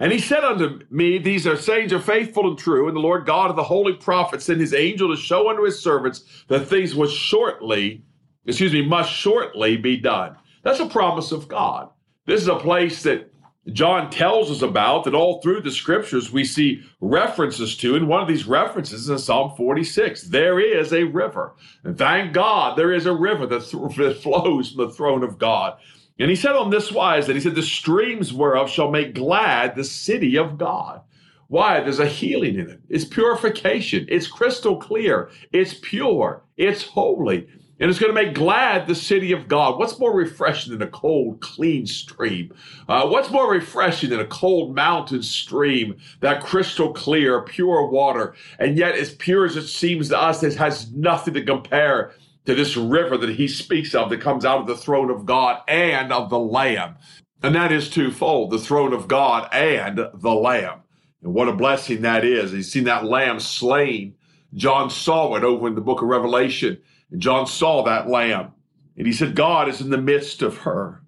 And 0.00 0.12
he 0.12 0.18
said 0.18 0.44
unto 0.44 0.80
me, 0.90 1.18
These 1.18 1.46
are 1.46 1.56
sayings 1.56 1.92
are 1.92 2.00
faithful 2.00 2.48
and 2.48 2.58
true, 2.58 2.86
and 2.86 2.96
the 2.96 3.00
Lord 3.00 3.26
God 3.26 3.50
of 3.50 3.56
the 3.56 3.64
holy 3.64 3.94
prophets 3.94 4.44
sent 4.44 4.60
his 4.60 4.74
angel 4.74 5.14
to 5.14 5.20
show 5.20 5.50
unto 5.50 5.64
his 5.64 5.80
servants 5.80 6.44
that 6.48 6.68
things 6.68 6.94
was 6.94 7.12
shortly, 7.12 8.04
excuse 8.46 8.72
me, 8.72 8.86
must 8.86 9.12
shortly 9.12 9.76
be 9.76 9.96
done. 9.96 10.36
That's 10.62 10.80
a 10.80 10.86
promise 10.86 11.32
of 11.32 11.48
God. 11.48 11.90
This 12.26 12.42
is 12.42 12.48
a 12.48 12.56
place 12.56 13.02
that 13.02 13.32
John 13.72 14.10
tells 14.10 14.50
us 14.50 14.62
about 14.62 15.04
that 15.04 15.14
all 15.14 15.40
through 15.40 15.60
the 15.60 15.70
scriptures 15.70 16.32
we 16.32 16.44
see 16.44 16.82
references 17.00 17.76
to. 17.78 17.96
And 17.96 18.08
one 18.08 18.22
of 18.22 18.28
these 18.28 18.46
references 18.46 19.08
is 19.08 19.24
Psalm 19.24 19.54
46. 19.56 20.22
There 20.22 20.60
is 20.60 20.92
a 20.92 21.04
river. 21.04 21.54
And 21.84 21.98
thank 21.98 22.32
God 22.32 22.78
there 22.78 22.92
is 22.92 23.06
a 23.06 23.12
river 23.12 23.46
that, 23.46 23.64
th- 23.64 23.96
that 23.96 24.22
flows 24.22 24.72
from 24.72 24.86
the 24.86 24.92
throne 24.92 25.22
of 25.22 25.38
God. 25.38 25.78
And 26.18 26.30
he 26.30 26.36
said 26.36 26.56
on 26.56 26.70
this 26.70 26.90
wise 26.90 27.26
that 27.26 27.36
he 27.36 27.40
said, 27.40 27.54
The 27.54 27.62
streams 27.62 28.32
whereof 28.32 28.68
shall 28.68 28.90
make 28.90 29.14
glad 29.14 29.76
the 29.76 29.84
city 29.84 30.36
of 30.36 30.58
God. 30.58 31.02
Why? 31.46 31.80
There's 31.80 32.00
a 32.00 32.06
healing 32.06 32.56
in 32.56 32.68
it. 32.68 32.80
It's 32.88 33.04
purification. 33.04 34.06
It's 34.08 34.26
crystal 34.26 34.76
clear. 34.76 35.30
It's 35.52 35.74
pure. 35.80 36.42
It's 36.56 36.82
holy. 36.82 37.48
And 37.80 37.88
it's 37.88 38.00
going 38.00 38.12
to 38.12 38.22
make 38.22 38.34
glad 38.34 38.86
the 38.86 38.94
city 38.94 39.30
of 39.30 39.46
God. 39.46 39.78
What's 39.78 40.00
more 40.00 40.14
refreshing 40.14 40.72
than 40.72 40.82
a 40.82 40.90
cold, 40.90 41.40
clean 41.40 41.86
stream? 41.86 42.52
Uh, 42.88 43.06
what's 43.06 43.30
more 43.30 43.50
refreshing 43.50 44.10
than 44.10 44.18
a 44.18 44.26
cold 44.26 44.74
mountain 44.74 45.22
stream, 45.22 45.96
that 46.20 46.42
crystal 46.42 46.92
clear, 46.92 47.40
pure 47.42 47.86
water? 47.86 48.34
And 48.58 48.76
yet, 48.76 48.96
as 48.96 49.14
pure 49.14 49.46
as 49.46 49.56
it 49.56 49.68
seems 49.68 50.08
to 50.08 50.20
us, 50.20 50.42
it 50.42 50.56
has 50.56 50.90
nothing 50.92 51.34
to 51.34 51.44
compare 51.44 52.14
to 52.48 52.54
this 52.54 52.78
river 52.78 53.18
that 53.18 53.28
he 53.28 53.46
speaks 53.46 53.94
of 53.94 54.08
that 54.08 54.22
comes 54.22 54.42
out 54.42 54.58
of 54.58 54.66
the 54.66 54.74
throne 54.74 55.10
of 55.10 55.26
God 55.26 55.60
and 55.68 56.10
of 56.10 56.30
the 56.30 56.38
Lamb. 56.38 56.96
And 57.42 57.54
that 57.54 57.70
is 57.70 57.90
twofold 57.90 58.50
the 58.50 58.58
throne 58.58 58.94
of 58.94 59.06
God 59.06 59.50
and 59.52 59.98
the 60.14 60.34
Lamb. 60.34 60.80
And 61.22 61.34
what 61.34 61.50
a 61.50 61.52
blessing 61.52 62.00
that 62.00 62.24
is. 62.24 62.52
He's 62.52 62.72
seen 62.72 62.84
that 62.84 63.04
Lamb 63.04 63.38
slain. 63.38 64.14
John 64.54 64.88
saw 64.88 65.34
it 65.34 65.44
over 65.44 65.68
in 65.68 65.74
the 65.74 65.82
book 65.82 66.00
of 66.00 66.08
Revelation. 66.08 66.78
And 67.10 67.20
John 67.20 67.46
saw 67.46 67.82
that 67.82 68.08
Lamb. 68.08 68.52
And 68.96 69.06
he 69.06 69.12
said, 69.12 69.36
God 69.36 69.68
is 69.68 69.82
in 69.82 69.90
the 69.90 69.98
midst 69.98 70.40
of 70.40 70.56
her. 70.60 71.02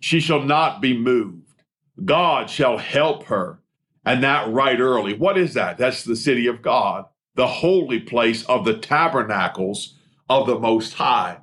She 0.00 0.20
shall 0.20 0.42
not 0.42 0.80
be 0.80 0.96
moved. 0.96 1.52
God 2.02 2.48
shall 2.48 2.78
help 2.78 3.24
her, 3.24 3.60
and 4.06 4.24
that 4.24 4.48
right 4.48 4.80
early. 4.80 5.12
What 5.12 5.36
is 5.36 5.52
that? 5.52 5.76
That's 5.76 6.04
the 6.04 6.16
city 6.16 6.46
of 6.46 6.62
God, 6.62 7.04
the 7.34 7.46
holy 7.46 8.00
place 8.00 8.42
of 8.46 8.64
the 8.64 8.78
tabernacles 8.78 9.96
of 10.28 10.46
the 10.46 10.58
Most 10.58 10.94
High. 10.94 11.38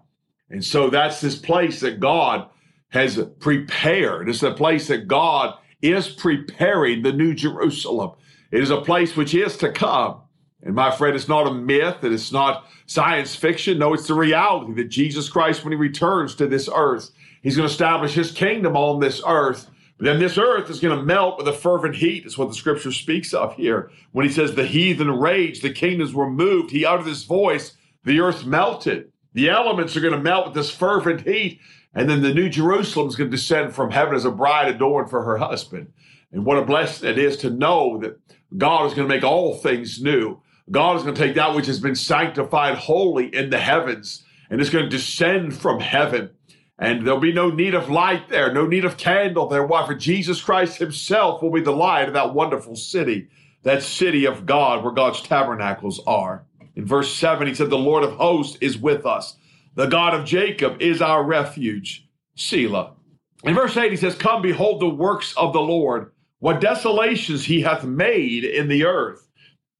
And 0.49 0.63
so 0.63 0.89
that's 0.89 1.21
this 1.21 1.35
place 1.35 1.79
that 1.79 1.99
God 1.99 2.49
has 2.89 3.21
prepared. 3.39 4.29
It's 4.29 4.43
a 4.43 4.53
place 4.53 4.87
that 4.87 5.07
God 5.07 5.55
is 5.81 6.07
preparing 6.07 7.01
the 7.01 7.11
New 7.11 7.33
Jerusalem. 7.33 8.11
It 8.51 8.61
is 8.61 8.69
a 8.69 8.81
place 8.81 9.15
which 9.15 9.33
is 9.33 9.57
to 9.57 9.71
come. 9.71 10.21
And 10.61 10.73
my 10.73 10.91
friend, 10.91 11.15
it's 11.15 11.27
not 11.27 11.47
a 11.47 11.53
myth 11.53 11.97
and 12.01 12.13
it's 12.13 12.31
not 12.31 12.65
science 12.87 13.35
fiction. 13.35 13.77
No, 13.77 13.93
it's 13.93 14.07
the 14.07 14.13
reality 14.13 14.73
that 14.73 14.89
Jesus 14.89 15.29
Christ, 15.29 15.63
when 15.63 15.71
he 15.71 15.77
returns 15.77 16.35
to 16.35 16.47
this 16.47 16.69
earth, 16.73 17.11
he's 17.41 17.55
going 17.55 17.67
to 17.67 17.71
establish 17.71 18.13
his 18.13 18.31
kingdom 18.31 18.75
on 18.75 18.99
this 18.99 19.21
earth. 19.27 19.69
But 19.97 20.05
then 20.05 20.19
this 20.19 20.37
earth 20.37 20.69
is 20.69 20.79
going 20.79 20.97
to 20.97 21.05
melt 21.05 21.37
with 21.37 21.47
a 21.47 21.53
fervent 21.53 21.95
heat, 21.95 22.25
is 22.25 22.37
what 22.37 22.49
the 22.49 22.55
scripture 22.55 22.91
speaks 22.91 23.33
of 23.33 23.55
here. 23.55 23.91
When 24.11 24.25
he 24.25 24.31
says 24.31 24.55
the 24.55 24.65
heathen 24.65 25.11
raged, 25.11 25.61
the 25.61 25.69
kingdoms 25.69 26.13
were 26.13 26.29
moved, 26.29 26.71
he 26.71 26.85
uttered 26.85 27.07
his 27.07 27.23
voice, 27.23 27.77
the 28.05 28.19
earth 28.19 28.45
melted. 28.45 29.11
The 29.33 29.49
elements 29.49 29.97
are 29.97 30.01
going 30.01 30.13
to 30.13 30.19
melt 30.19 30.45
with 30.45 30.55
this 30.55 30.71
fervent 30.71 31.27
heat. 31.27 31.59
And 31.93 32.09
then 32.09 32.21
the 32.21 32.33
New 32.33 32.49
Jerusalem 32.49 33.07
is 33.07 33.15
going 33.15 33.29
to 33.29 33.37
descend 33.37 33.73
from 33.73 33.91
heaven 33.91 34.15
as 34.15 34.25
a 34.25 34.31
bride 34.31 34.67
adorned 34.67 35.09
for 35.09 35.23
her 35.23 35.37
husband. 35.37 35.91
And 36.31 36.45
what 36.45 36.57
a 36.57 36.65
blessing 36.65 37.09
it 37.09 37.17
is 37.17 37.37
to 37.37 37.49
know 37.49 37.97
that 37.99 38.19
God 38.57 38.85
is 38.85 38.93
going 38.93 39.07
to 39.07 39.13
make 39.13 39.23
all 39.23 39.55
things 39.55 40.01
new. 40.01 40.41
God 40.71 40.97
is 40.97 41.03
going 41.03 41.15
to 41.15 41.21
take 41.21 41.35
that 41.35 41.55
which 41.55 41.67
has 41.67 41.79
been 41.79 41.95
sanctified 41.95 42.77
holy 42.77 43.33
in 43.33 43.49
the 43.49 43.59
heavens 43.59 44.25
and 44.49 44.61
it's 44.61 44.69
going 44.69 44.85
to 44.85 44.89
descend 44.89 45.55
from 45.55 45.79
heaven. 45.79 46.31
And 46.77 47.05
there'll 47.05 47.19
be 47.19 47.33
no 47.33 47.49
need 47.49 47.73
of 47.73 47.89
light 47.89 48.27
there, 48.29 48.53
no 48.53 48.65
need 48.65 48.83
of 48.83 48.97
candle 48.97 49.47
there. 49.47 49.65
Why? 49.65 49.85
For 49.85 49.95
Jesus 49.95 50.41
Christ 50.41 50.77
himself 50.77 51.41
will 51.41 51.51
be 51.51 51.61
the 51.61 51.71
light 51.71 52.07
of 52.07 52.13
that 52.13 52.33
wonderful 52.33 52.75
city, 52.75 53.29
that 53.63 53.81
city 53.81 54.25
of 54.25 54.45
God 54.45 54.83
where 54.83 54.93
God's 54.93 55.21
tabernacles 55.21 56.01
are. 56.05 56.43
In 56.75 56.85
verse 56.85 57.13
7, 57.13 57.47
he 57.47 57.53
said, 57.53 57.69
The 57.69 57.77
Lord 57.77 58.03
of 58.03 58.13
hosts 58.13 58.57
is 58.61 58.77
with 58.77 59.05
us. 59.05 59.37
The 59.75 59.87
God 59.87 60.13
of 60.13 60.25
Jacob 60.25 60.81
is 60.81 61.01
our 61.01 61.23
refuge. 61.23 62.07
Selah. 62.35 62.93
In 63.43 63.53
verse 63.53 63.77
8, 63.77 63.91
he 63.91 63.97
says, 63.97 64.15
Come, 64.15 64.41
behold 64.41 64.81
the 64.81 64.89
works 64.89 65.33
of 65.37 65.53
the 65.53 65.61
Lord, 65.61 66.11
what 66.39 66.61
desolations 66.61 67.45
he 67.45 67.61
hath 67.61 67.83
made 67.83 68.43
in 68.43 68.67
the 68.67 68.85
earth. 68.85 69.27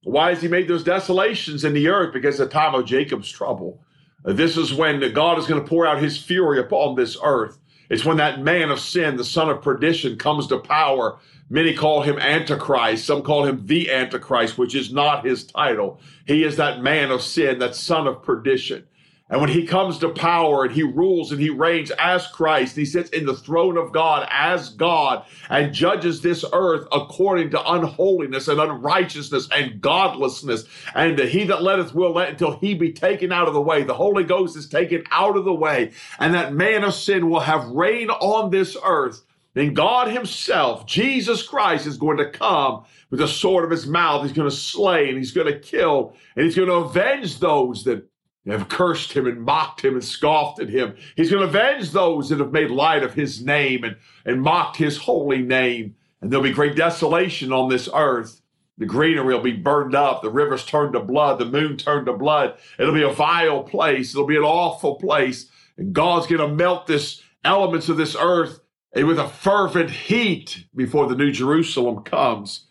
Why 0.02 0.30
has 0.30 0.40
he 0.40 0.48
made 0.48 0.68
those 0.68 0.84
desolations 0.84 1.64
in 1.64 1.74
the 1.74 1.88
earth? 1.88 2.12
Because 2.12 2.38
the 2.38 2.46
time 2.46 2.74
of 2.74 2.86
Jacob's 2.86 3.30
trouble. 3.30 3.80
This 4.24 4.56
is 4.56 4.72
when 4.72 5.00
God 5.12 5.38
is 5.38 5.46
going 5.46 5.62
to 5.62 5.68
pour 5.68 5.86
out 5.86 6.02
his 6.02 6.16
fury 6.16 6.58
upon 6.58 6.94
this 6.94 7.16
earth. 7.22 7.58
It's 7.88 8.04
when 8.04 8.16
that 8.18 8.40
man 8.40 8.70
of 8.70 8.80
sin, 8.80 9.16
the 9.16 9.24
son 9.24 9.48
of 9.48 9.62
perdition, 9.62 10.16
comes 10.16 10.46
to 10.48 10.58
power. 10.58 11.18
Many 11.48 11.74
call 11.74 12.02
him 12.02 12.18
Antichrist. 12.18 13.04
Some 13.04 13.22
call 13.22 13.44
him 13.44 13.66
the 13.66 13.90
Antichrist, 13.90 14.58
which 14.58 14.74
is 14.74 14.92
not 14.92 15.24
his 15.24 15.44
title. 15.44 16.00
He 16.26 16.42
is 16.42 16.56
that 16.56 16.82
man 16.82 17.10
of 17.10 17.22
sin, 17.22 17.58
that 17.60 17.76
son 17.76 18.06
of 18.06 18.22
perdition. 18.22 18.84
And 19.28 19.40
when 19.40 19.50
he 19.50 19.66
comes 19.66 19.98
to 19.98 20.10
power 20.10 20.64
and 20.64 20.72
he 20.72 20.84
rules 20.84 21.32
and 21.32 21.40
he 21.40 21.50
reigns 21.50 21.90
as 21.92 22.28
Christ, 22.28 22.76
he 22.76 22.84
sits 22.84 23.10
in 23.10 23.26
the 23.26 23.34
throne 23.34 23.76
of 23.76 23.90
God 23.90 24.28
as 24.30 24.68
God 24.68 25.24
and 25.50 25.74
judges 25.74 26.20
this 26.20 26.44
earth 26.52 26.86
according 26.92 27.50
to 27.50 27.72
unholiness 27.72 28.46
and 28.46 28.60
unrighteousness 28.60 29.48
and 29.50 29.80
godlessness. 29.80 30.66
And 30.94 31.18
he 31.18 31.42
that 31.44 31.62
letteth 31.62 31.92
will 31.92 32.12
let 32.12 32.30
until 32.30 32.56
he 32.58 32.74
be 32.74 32.92
taken 32.92 33.32
out 33.32 33.48
of 33.48 33.54
the 33.54 33.60
way. 33.60 33.82
The 33.82 33.94
Holy 33.94 34.22
Ghost 34.22 34.56
is 34.56 34.68
taken 34.68 35.02
out 35.10 35.36
of 35.36 35.44
the 35.44 35.54
way. 35.54 35.90
And 36.20 36.32
that 36.34 36.54
man 36.54 36.84
of 36.84 36.94
sin 36.94 37.28
will 37.28 37.40
have 37.40 37.66
reign 37.66 38.10
on 38.10 38.50
this 38.50 38.76
earth. 38.84 39.22
Then 39.54 39.74
God 39.74 40.08
himself, 40.08 40.86
Jesus 40.86 41.42
Christ, 41.42 41.86
is 41.86 41.96
going 41.96 42.18
to 42.18 42.30
come 42.30 42.84
with 43.10 43.18
the 43.18 43.26
sword 43.26 43.64
of 43.64 43.70
his 43.70 43.86
mouth. 43.88 44.22
He's 44.22 44.36
going 44.36 44.48
to 44.48 44.54
slay 44.54 45.08
and 45.08 45.18
he's 45.18 45.32
going 45.32 45.52
to 45.52 45.58
kill 45.58 46.14
and 46.36 46.44
he's 46.44 46.54
going 46.54 46.68
to 46.68 46.74
avenge 46.74 47.40
those 47.40 47.82
that 47.84 48.06
have 48.52 48.68
cursed 48.68 49.12
him 49.12 49.26
and 49.26 49.42
mocked 49.42 49.84
him 49.84 49.94
and 49.94 50.04
scoffed 50.04 50.60
at 50.60 50.68
him. 50.68 50.94
He's 51.16 51.30
going 51.30 51.42
to 51.42 51.48
avenge 51.48 51.90
those 51.90 52.28
that 52.28 52.38
have 52.38 52.52
made 52.52 52.70
light 52.70 53.02
of 53.02 53.14
his 53.14 53.44
name 53.44 53.84
and, 53.84 53.96
and 54.24 54.40
mocked 54.40 54.76
his 54.76 54.96
holy 54.96 55.42
name. 55.42 55.96
And 56.20 56.30
there'll 56.30 56.44
be 56.44 56.52
great 56.52 56.76
desolation 56.76 57.52
on 57.52 57.68
this 57.68 57.88
earth. 57.92 58.40
The 58.78 58.86
greenery 58.86 59.34
will 59.34 59.42
be 59.42 59.52
burned 59.52 59.94
up. 59.94 60.22
The 60.22 60.30
rivers 60.30 60.64
turned 60.64 60.92
to 60.92 61.00
blood. 61.00 61.38
The 61.38 61.46
moon 61.46 61.76
turned 61.76 62.06
to 62.06 62.12
blood. 62.12 62.56
It'll 62.78 62.94
be 62.94 63.02
a 63.02 63.12
vile 63.12 63.62
place. 63.62 64.14
It'll 64.14 64.26
be 64.26 64.36
an 64.36 64.42
awful 64.42 64.96
place. 64.96 65.50
And 65.76 65.92
God's 65.92 66.26
going 66.26 66.40
to 66.40 66.54
melt 66.54 66.86
this 66.86 67.22
elements 67.44 67.88
of 67.88 67.96
this 67.96 68.16
earth 68.18 68.60
eh, 68.94 69.02
with 69.02 69.18
a 69.18 69.28
fervent 69.28 69.90
heat 69.90 70.66
before 70.74 71.06
the 71.06 71.16
new 71.16 71.32
Jerusalem 71.32 72.02
comes. 72.02 72.66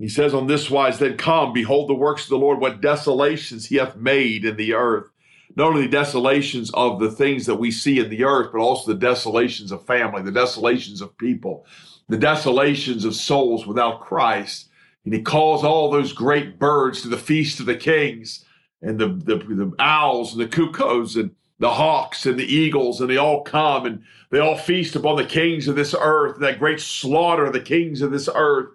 He 0.00 0.08
says 0.08 0.32
on 0.32 0.46
this 0.46 0.70
wise, 0.70 0.98
then 0.98 1.18
come, 1.18 1.52
behold 1.52 1.86
the 1.86 1.94
works 1.94 2.22
of 2.22 2.30
the 2.30 2.38
Lord, 2.38 2.58
what 2.58 2.80
desolations 2.80 3.66
he 3.66 3.76
hath 3.76 3.96
made 3.96 4.46
in 4.46 4.56
the 4.56 4.72
earth. 4.72 5.10
Not 5.56 5.74
only 5.74 5.86
desolations 5.88 6.70
of 6.72 6.98
the 6.98 7.10
things 7.10 7.44
that 7.44 7.56
we 7.56 7.70
see 7.70 7.98
in 7.98 8.08
the 8.08 8.24
earth, 8.24 8.48
but 8.50 8.60
also 8.60 8.94
the 8.94 8.98
desolations 8.98 9.70
of 9.70 9.84
family, 9.84 10.22
the 10.22 10.32
desolations 10.32 11.02
of 11.02 11.18
people, 11.18 11.66
the 12.08 12.16
desolations 12.16 13.04
of 13.04 13.14
souls 13.14 13.66
without 13.66 14.00
Christ. 14.00 14.70
And 15.04 15.12
he 15.12 15.20
calls 15.20 15.64
all 15.64 15.90
those 15.90 16.14
great 16.14 16.58
birds 16.58 17.02
to 17.02 17.08
the 17.08 17.18
feast 17.18 17.60
of 17.60 17.66
the 17.66 17.76
kings, 17.76 18.46
and 18.80 18.98
the, 18.98 19.08
the, 19.08 19.36
the 19.36 19.74
owls 19.78 20.32
and 20.32 20.40
the 20.40 20.48
cuckoos 20.48 21.16
and 21.16 21.32
the 21.58 21.72
hawks 21.72 22.24
and 22.24 22.38
the 22.38 22.46
eagles, 22.46 23.02
and 23.02 23.10
they 23.10 23.18
all 23.18 23.42
come 23.42 23.84
and 23.84 24.02
they 24.30 24.38
all 24.38 24.56
feast 24.56 24.96
upon 24.96 25.16
the 25.16 25.26
kings 25.26 25.68
of 25.68 25.76
this 25.76 25.94
earth, 26.00 26.38
that 26.40 26.58
great 26.58 26.80
slaughter 26.80 27.44
of 27.44 27.52
the 27.52 27.60
kings 27.60 28.00
of 28.00 28.10
this 28.10 28.30
earth 28.34 28.70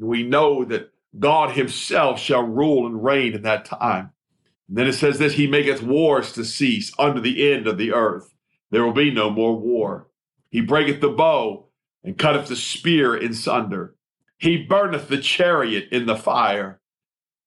we 0.00 0.22
know 0.22 0.64
that 0.64 0.92
God 1.18 1.56
himself 1.56 2.20
shall 2.20 2.42
rule 2.42 2.86
and 2.86 3.04
reign 3.04 3.34
in 3.34 3.42
that 3.42 3.64
time. 3.64 4.12
And 4.68 4.78
then 4.78 4.86
it 4.86 4.94
says 4.94 5.18
this 5.18 5.34
He 5.34 5.46
maketh 5.46 5.82
wars 5.82 6.32
to 6.32 6.44
cease 6.44 6.92
under 6.98 7.20
the 7.20 7.52
end 7.52 7.66
of 7.66 7.78
the 7.78 7.92
earth. 7.92 8.32
There 8.70 8.84
will 8.84 8.92
be 8.92 9.10
no 9.10 9.30
more 9.30 9.58
war. 9.58 10.08
He 10.50 10.60
breaketh 10.60 11.00
the 11.00 11.08
bow 11.08 11.66
and 12.04 12.16
cutteth 12.16 12.48
the 12.48 12.56
spear 12.56 13.16
in 13.16 13.34
sunder. 13.34 13.94
He 14.38 14.64
burneth 14.64 15.08
the 15.08 15.18
chariot 15.18 15.88
in 15.92 16.06
the 16.06 16.16
fire. 16.16 16.80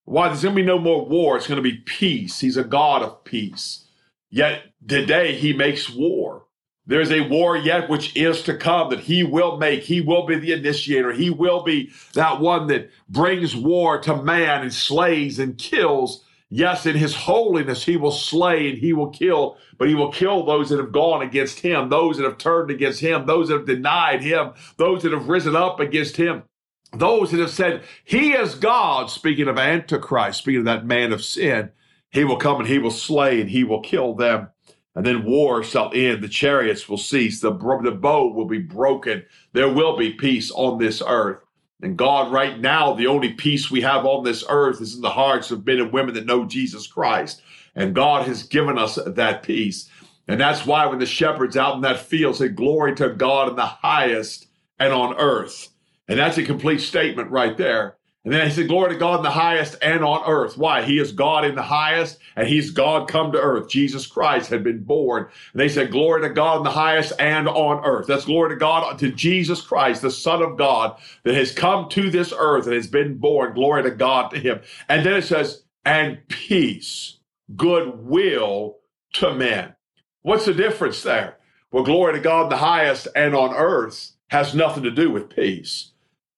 Why? 0.05 0.27
There's 0.27 0.43
going 0.43 0.55
to 0.55 0.62
be 0.62 0.65
no 0.65 0.79
more 0.79 1.05
war. 1.05 1.38
It's 1.38 1.48
going 1.48 1.55
to 1.55 1.62
be 1.62 1.77
peace. 1.77 2.39
He's 2.39 2.57
a 2.57 2.63
God 2.63 3.01
of 3.01 3.24
peace. 3.24 3.88
Yet 4.29 4.63
today 4.86 5.36
he 5.36 5.53
makes 5.53 5.89
war. 5.89 6.42
There's 6.85 7.11
a 7.11 7.27
war 7.29 7.55
yet 7.55 7.89
which 7.89 8.15
is 8.15 8.41
to 8.43 8.57
come 8.57 8.89
that 8.89 9.01
he 9.01 9.23
will 9.23 9.57
make. 9.57 9.83
He 9.83 10.01
will 10.01 10.25
be 10.25 10.35
the 10.35 10.51
initiator. 10.51 11.13
He 11.13 11.29
will 11.29 11.63
be 11.63 11.91
that 12.13 12.41
one 12.41 12.67
that 12.67 12.89
brings 13.07 13.55
war 13.55 13.99
to 14.01 14.21
man 14.21 14.63
and 14.63 14.73
slays 14.73 15.39
and 15.39 15.57
kills. 15.57 16.25
Yes, 16.49 16.85
in 16.85 16.95
his 16.95 17.15
holiness, 17.15 17.85
he 17.85 17.95
will 17.97 18.11
slay 18.11 18.69
and 18.69 18.77
he 18.77 18.93
will 18.93 19.09
kill, 19.09 19.57
but 19.77 19.87
he 19.87 19.95
will 19.95 20.11
kill 20.11 20.45
those 20.45 20.69
that 20.69 20.77
have 20.77 20.91
gone 20.91 21.21
against 21.21 21.61
him, 21.61 21.89
those 21.89 22.17
that 22.17 22.25
have 22.25 22.37
turned 22.37 22.69
against 22.69 22.99
him, 22.99 23.25
those 23.25 23.47
that 23.47 23.59
have 23.59 23.65
denied 23.65 24.21
him, 24.21 24.51
those 24.77 25.01
that 25.03 25.13
have 25.13 25.29
risen 25.29 25.55
up 25.55 25.79
against 25.79 26.17
him, 26.17 26.43
those 26.91 27.31
that 27.31 27.39
have 27.39 27.49
said, 27.49 27.83
He 28.03 28.33
is 28.33 28.55
God, 28.55 29.09
speaking 29.09 29.47
of 29.47 29.57
Antichrist, 29.57 30.39
speaking 30.39 30.59
of 30.59 30.65
that 30.65 30.85
man 30.85 31.11
of 31.11 31.23
sin. 31.23 31.71
He 32.11 32.23
will 32.23 32.37
come 32.37 32.59
and 32.59 32.69
he 32.69 32.77
will 32.77 32.91
slay 32.91 33.41
and 33.41 33.49
he 33.49 33.63
will 33.63 33.81
kill 33.81 34.13
them. 34.13 34.49
And 34.95 35.05
then 35.05 35.25
war 35.25 35.63
shall 35.63 35.91
end, 35.93 36.21
the 36.21 36.29
chariots 36.29 36.88
will 36.88 36.97
cease, 36.97 37.41
the, 37.41 37.51
the 37.51 37.91
bow 37.91 38.31
will 38.31 38.45
be 38.45 38.59
broken, 38.59 39.25
there 39.53 39.69
will 39.69 39.97
be 39.97 40.12
peace 40.12 40.51
on 40.51 40.77
this 40.77 41.01
earth. 41.05 41.39
And 41.81 41.97
God, 41.97 42.31
right 42.31 42.59
now, 42.59 42.93
the 42.93 43.07
only 43.07 43.33
peace 43.33 43.69
we 43.69 43.81
have 43.81 44.05
on 44.05 44.23
this 44.23 44.45
earth 44.47 44.79
is 44.81 44.95
in 44.95 45.01
the 45.01 45.09
hearts 45.09 45.51
of 45.51 45.65
men 45.65 45.79
and 45.79 45.91
women 45.91 46.13
that 46.13 46.25
know 46.25 46.45
Jesus 46.45 46.88
Christ. 46.88 47.41
And 47.75 47.95
God 47.95 48.25
has 48.27 48.43
given 48.43 48.77
us 48.77 48.97
that 49.05 49.43
peace. 49.43 49.89
And 50.27 50.39
that's 50.39 50.65
why 50.65 50.85
when 50.85 51.00
the 51.00 51.05
shepherds 51.05 51.57
out 51.57 51.75
in 51.75 51.81
that 51.81 52.00
field 52.00 52.38
say, 52.38 52.47
Glory 52.47 52.95
to 52.95 53.09
God 53.09 53.50
in 53.50 53.55
the 53.55 53.65
highest 53.65 54.47
and 54.79 54.93
on 54.93 55.15
earth. 55.17 55.69
And 56.07 56.19
that's 56.19 56.38
a 56.38 56.43
complete 56.43 56.79
statement 56.79 57.31
right 57.31 57.57
there. 57.57 57.97
And 58.25 58.34
then 58.34 58.48
he 58.48 58.53
said, 58.53 58.70
Glory 58.70 58.94
to 58.94 59.00
God 59.00 59.18
in 59.18 59.24
the 59.24 59.30
highest 59.32 59.75
and 59.82 60.03
on 60.03 60.24
earth. 60.25 60.58
Why? 60.58 60.84
He 60.84 60.98
is 60.98 61.12
God 61.12 61.44
in 61.44 61.56
the 61.56 61.62
highest, 61.62 62.20
and 62.36 62.48
he's 62.48 62.72
God 62.72 63.10
come 63.10 63.32
to 63.34 63.42
earth. 63.42 63.68
Jesus 63.68 64.08
Christ 64.08 64.50
had 64.50 64.63
been 64.63 64.84
born. 64.84 65.27
And 65.51 65.60
they 65.60 65.68
said, 65.68 65.92
Glory 65.92 66.22
to 66.22 66.30
God 66.30 66.58
in 66.58 66.63
the 66.63 66.72
highest 66.72 67.13
and 67.20 67.50
on 67.50 67.84
earth. 67.84 68.08
That's 68.08 68.25
glory 68.25 68.51
to 68.51 68.56
God 68.56 68.98
to 69.00 69.12
Jesus 69.12 69.62
Christ, 69.62 70.01
the 70.01 70.12
Son 70.12 70.42
of 70.42 70.58
God, 70.58 70.98
that 71.24 71.36
has 71.36 71.51
come 71.51 71.89
to 71.89 72.10
this 72.10 72.34
earth 72.38 72.65
and 72.65 72.75
has 72.75 72.88
been 72.88 73.18
born. 73.18 73.53
Glory 73.53 73.84
to 73.84 73.92
God 73.92 74.32
to 74.32 74.39
him. 74.39 74.62
And 74.88 75.06
then 75.06 75.15
it 75.15 75.24
says, 75.24 75.63
and 75.86 76.25
peace, 76.30 77.18
goodwill 77.56 78.77
to 79.13 79.34
men. 79.34 79.75
What's 80.22 80.46
the 80.46 80.53
difference 80.53 81.03
there? 81.03 81.38
Well, 81.72 81.84
glory 81.84 82.13
to 82.13 82.20
God 82.20 82.44
in 82.44 82.50
the 82.50 82.58
highest 82.58 83.08
and 83.15 83.36
on 83.36 83.53
earth 83.53 84.12
has 84.27 84.56
nothing 84.56 84.84
to 84.84 84.92
do 84.92 85.12
with 85.12 85.36
peace. 85.36 85.92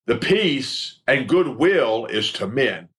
The 0.07 0.17
peace 0.17 0.99
and 1.07 1.27
goodwill 1.27 2.05
is 2.05 2.31
to 2.33 2.47
men. 2.47 2.89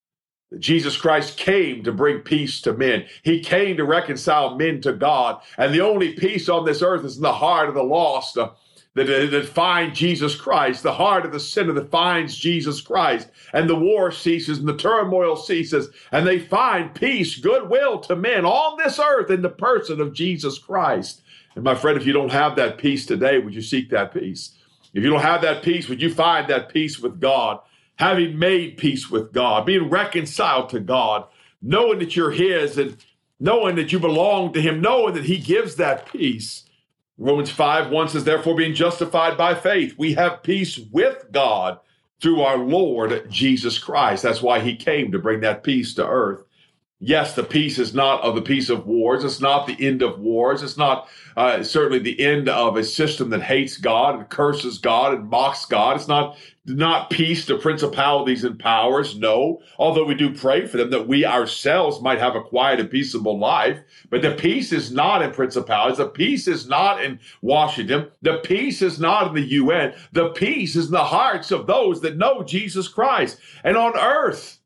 Jesus 0.59 0.97
Christ 0.97 1.37
came 1.37 1.83
to 1.85 1.93
bring 1.93 2.21
peace 2.21 2.61
to 2.63 2.73
men. 2.73 3.07
He 3.23 3.41
came 3.41 3.77
to 3.77 3.85
reconcile 3.85 4.57
men 4.57 4.81
to 4.83 4.93
God. 4.93 5.41
And 5.59 5.75
the 5.75 5.81
only 5.81 6.15
peace 6.15 6.49
on 6.49 6.65
this 6.65 6.83
earth 6.83 7.05
is 7.05 7.17
in 7.17 7.23
the 7.23 7.33
heart 7.33 7.69
of 7.69 7.75
the 7.75 7.83
lost. 7.83 8.39
Uh, 8.39 8.51
that, 8.97 9.31
that 9.31 9.47
find 9.47 9.95
Jesus 9.95 10.35
Christ, 10.35 10.83
the 10.83 10.95
heart 10.95 11.27
of 11.27 11.33
the 11.33 11.39
sinner 11.39 11.75
that 11.75 11.91
finds 11.91 12.35
Jesus 12.35 12.81
Christ, 12.81 13.29
and 13.53 13.69
the 13.69 13.77
war 13.77 14.11
ceases 14.11 14.59
and 14.59 14.67
the 14.67 14.77
turmoil 14.77 15.37
ceases, 15.37 15.91
and 16.13 16.27
they 16.27 16.39
find 16.39 16.95
peace, 16.95 17.37
goodwill 17.39 18.01
to 18.01 18.17
men 18.17 18.47
on 18.47 18.79
this 18.79 18.99
earth 18.99 19.31
in 19.31 19.43
the 19.43 19.51
person 19.51 20.01
of 20.01 20.15
Jesus 20.15 20.59
Christ. 20.59 21.21
And 21.55 21.63
my 21.63 21.75
friend, 21.75 21.99
if 21.99 22.07
you 22.07 22.15
don't 22.15 22.33
have 22.33 22.57
that 22.57 22.79
peace 22.79 23.05
today, 23.05 23.39
would 23.39 23.55
you 23.55 23.61
seek 23.61 23.91
that 23.91 24.15
peace? 24.15 24.53
If 24.97 25.05
you 25.05 25.11
don't 25.11 25.21
have 25.21 25.43
that 25.43 25.63
peace, 25.63 25.91
would 25.91 26.01
you 26.01 26.13
find 26.13 26.49
that 26.49 26.71
peace 26.71 26.99
with 26.99 27.21
God? 27.21 27.61
Having 27.97 28.39
made 28.39 28.79
peace 28.79 29.11
with 29.11 29.31
God, 29.31 29.67
being 29.67 29.91
reconciled 29.91 30.71
to 30.71 30.81
God, 30.81 31.27
knowing 31.61 31.99
that 31.99 32.17
you're 32.17 32.31
His 32.31 32.79
and 32.79 32.97
knowing 33.39 33.77
that 33.77 33.93
you 33.93 34.01
belong 34.01 34.55
to 34.55 34.61
Him, 34.63 34.81
knowing 34.81 35.13
that 35.13 35.27
He 35.27 35.37
gives 35.37 35.77
that 35.77 36.11
peace. 36.11 36.65
Romans 37.19 37.51
5 37.51 37.91
1 37.91 38.09
says, 38.09 38.25
Therefore, 38.25 38.57
being 38.57 38.75
justified 38.75 39.37
by 39.37 39.55
faith, 39.55 39.95
we 39.99 40.15
have 40.15 40.43
peace 40.43 40.79
with 40.79 41.27
God 41.31 41.79
through 42.23 42.41
our 42.41 42.57
Lord 42.57 43.31
Jesus 43.31 43.79
Christ. 43.79 44.23
That's 44.23 44.41
why 44.41 44.61
He 44.61 44.77
came 44.77 45.13
to 45.13 45.19
bring 45.19 45.41
that 45.41 45.63
peace 45.63 45.93
to 45.95 46.09
earth. 46.09 46.43
Yes, 46.99 47.35
the 47.35 47.45
peace 47.45 47.79
is 47.79 47.93
not 47.93 48.23
of 48.23 48.35
the 48.35 48.41
peace 48.41 48.71
of 48.71 48.87
wars. 48.87 49.23
It's 49.23 49.41
not 49.41 49.67
the 49.67 49.77
end 49.87 50.01
of 50.01 50.19
wars. 50.19 50.63
It's 50.63 50.79
not 50.79 51.11
uh, 51.37 51.63
certainly 51.63 51.99
the 51.99 52.19
end 52.19 52.49
of 52.49 52.75
a 52.75 52.85
system 52.85 53.29
that 53.31 53.43
hates 53.43 53.77
God 53.77 54.15
and 54.15 54.27
curses 54.31 54.79
God 54.79 55.13
and 55.13 55.29
mocks 55.29 55.67
God. 55.67 55.97
It's 55.97 56.09
not 56.09 56.39
not 56.65 57.11
peace 57.11 57.45
to 57.47 57.59
principalities 57.59 58.45
and 58.45 58.59
powers. 58.59 59.15
No, 59.15 59.61
although 59.79 60.07
we 60.07 60.15
do 60.15 60.35
pray 60.35 60.67
for 60.67 60.79
them 60.79 60.89
that 60.89 61.07
we 61.07 61.27
ourselves 61.27 62.01
might 62.01 62.19
have 62.19 62.35
a 62.35 62.43
quiet 62.43 62.81
and 62.81 62.91
peaceable 62.91 63.39
life. 63.39 63.79
But 64.09 64.23
the 64.23 64.33
peace 64.33 64.73
is 64.73 64.91
not 64.91 65.21
in 65.21 65.33
principalities. 65.33 65.99
The 65.99 66.09
peace 66.09 66.49
is 66.49 66.67
not 66.67 67.05
in 67.05 67.21
Washington. 67.43 68.09
The 68.23 68.39
peace 68.39 68.81
is 68.81 68.99
not 68.99 69.29
in 69.29 69.35
the 69.35 69.51
UN. 69.51 69.93
The 70.13 70.31
peace 70.31 70.75
is 70.77 70.87
in 70.87 70.93
the 70.93 71.05
hearts 71.05 71.51
of 71.51 71.67
those 71.67 72.01
that 72.01 72.17
know 72.17 72.43
Jesus 72.43 72.89
Christ. 72.89 73.39
And 73.63 73.77
on 73.77 73.99
earth, 73.99 74.61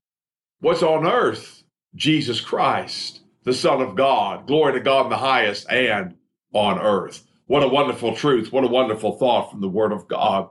what's 0.60 0.84
on 0.84 1.04
earth? 1.08 1.59
Jesus 1.94 2.40
Christ, 2.40 3.20
the 3.44 3.52
Son 3.52 3.80
of 3.80 3.96
God. 3.96 4.46
Glory 4.46 4.74
to 4.74 4.80
God 4.80 5.06
in 5.06 5.10
the 5.10 5.16
highest 5.16 5.70
and 5.70 6.16
on 6.52 6.78
earth. 6.78 7.26
What 7.46 7.62
a 7.62 7.68
wonderful 7.68 8.14
truth. 8.14 8.52
What 8.52 8.64
a 8.64 8.68
wonderful 8.68 9.16
thought 9.18 9.50
from 9.50 9.60
the 9.60 9.68
Word 9.68 9.92
of 9.92 10.08
God. 10.08 10.48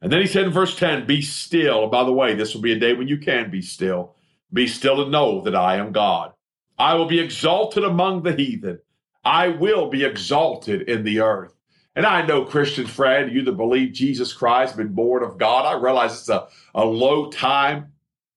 And 0.00 0.10
then 0.10 0.20
he 0.20 0.26
said 0.26 0.44
in 0.44 0.50
verse 0.50 0.76
10, 0.76 1.06
Be 1.06 1.22
still. 1.22 1.86
By 1.86 2.02
the 2.04 2.12
way, 2.12 2.34
this 2.34 2.54
will 2.54 2.62
be 2.62 2.72
a 2.72 2.78
day 2.78 2.94
when 2.94 3.06
you 3.06 3.18
can 3.18 3.50
be 3.50 3.62
still. 3.62 4.16
Be 4.52 4.66
still 4.66 5.02
and 5.02 5.12
know 5.12 5.40
that 5.42 5.54
I 5.54 5.76
am 5.76 5.92
God. 5.92 6.32
I 6.78 6.94
will 6.94 7.06
be 7.06 7.20
exalted 7.20 7.84
among 7.84 8.22
the 8.22 8.32
heathen. 8.32 8.80
I 9.24 9.48
will 9.48 9.88
be 9.88 10.04
exalted 10.04 10.88
in 10.88 11.04
the 11.04 11.20
earth. 11.20 11.54
And 11.94 12.06
I 12.06 12.26
know, 12.26 12.44
Christian 12.44 12.86
friend, 12.86 13.30
you 13.30 13.42
that 13.42 13.52
believe 13.52 13.92
Jesus 13.92 14.32
Christ, 14.32 14.76
been 14.76 14.94
born 14.94 15.22
of 15.22 15.38
God, 15.38 15.66
I 15.66 15.80
realize 15.80 16.12
it's 16.12 16.28
a, 16.28 16.48
a 16.74 16.84
low 16.84 17.30
time. 17.30 17.91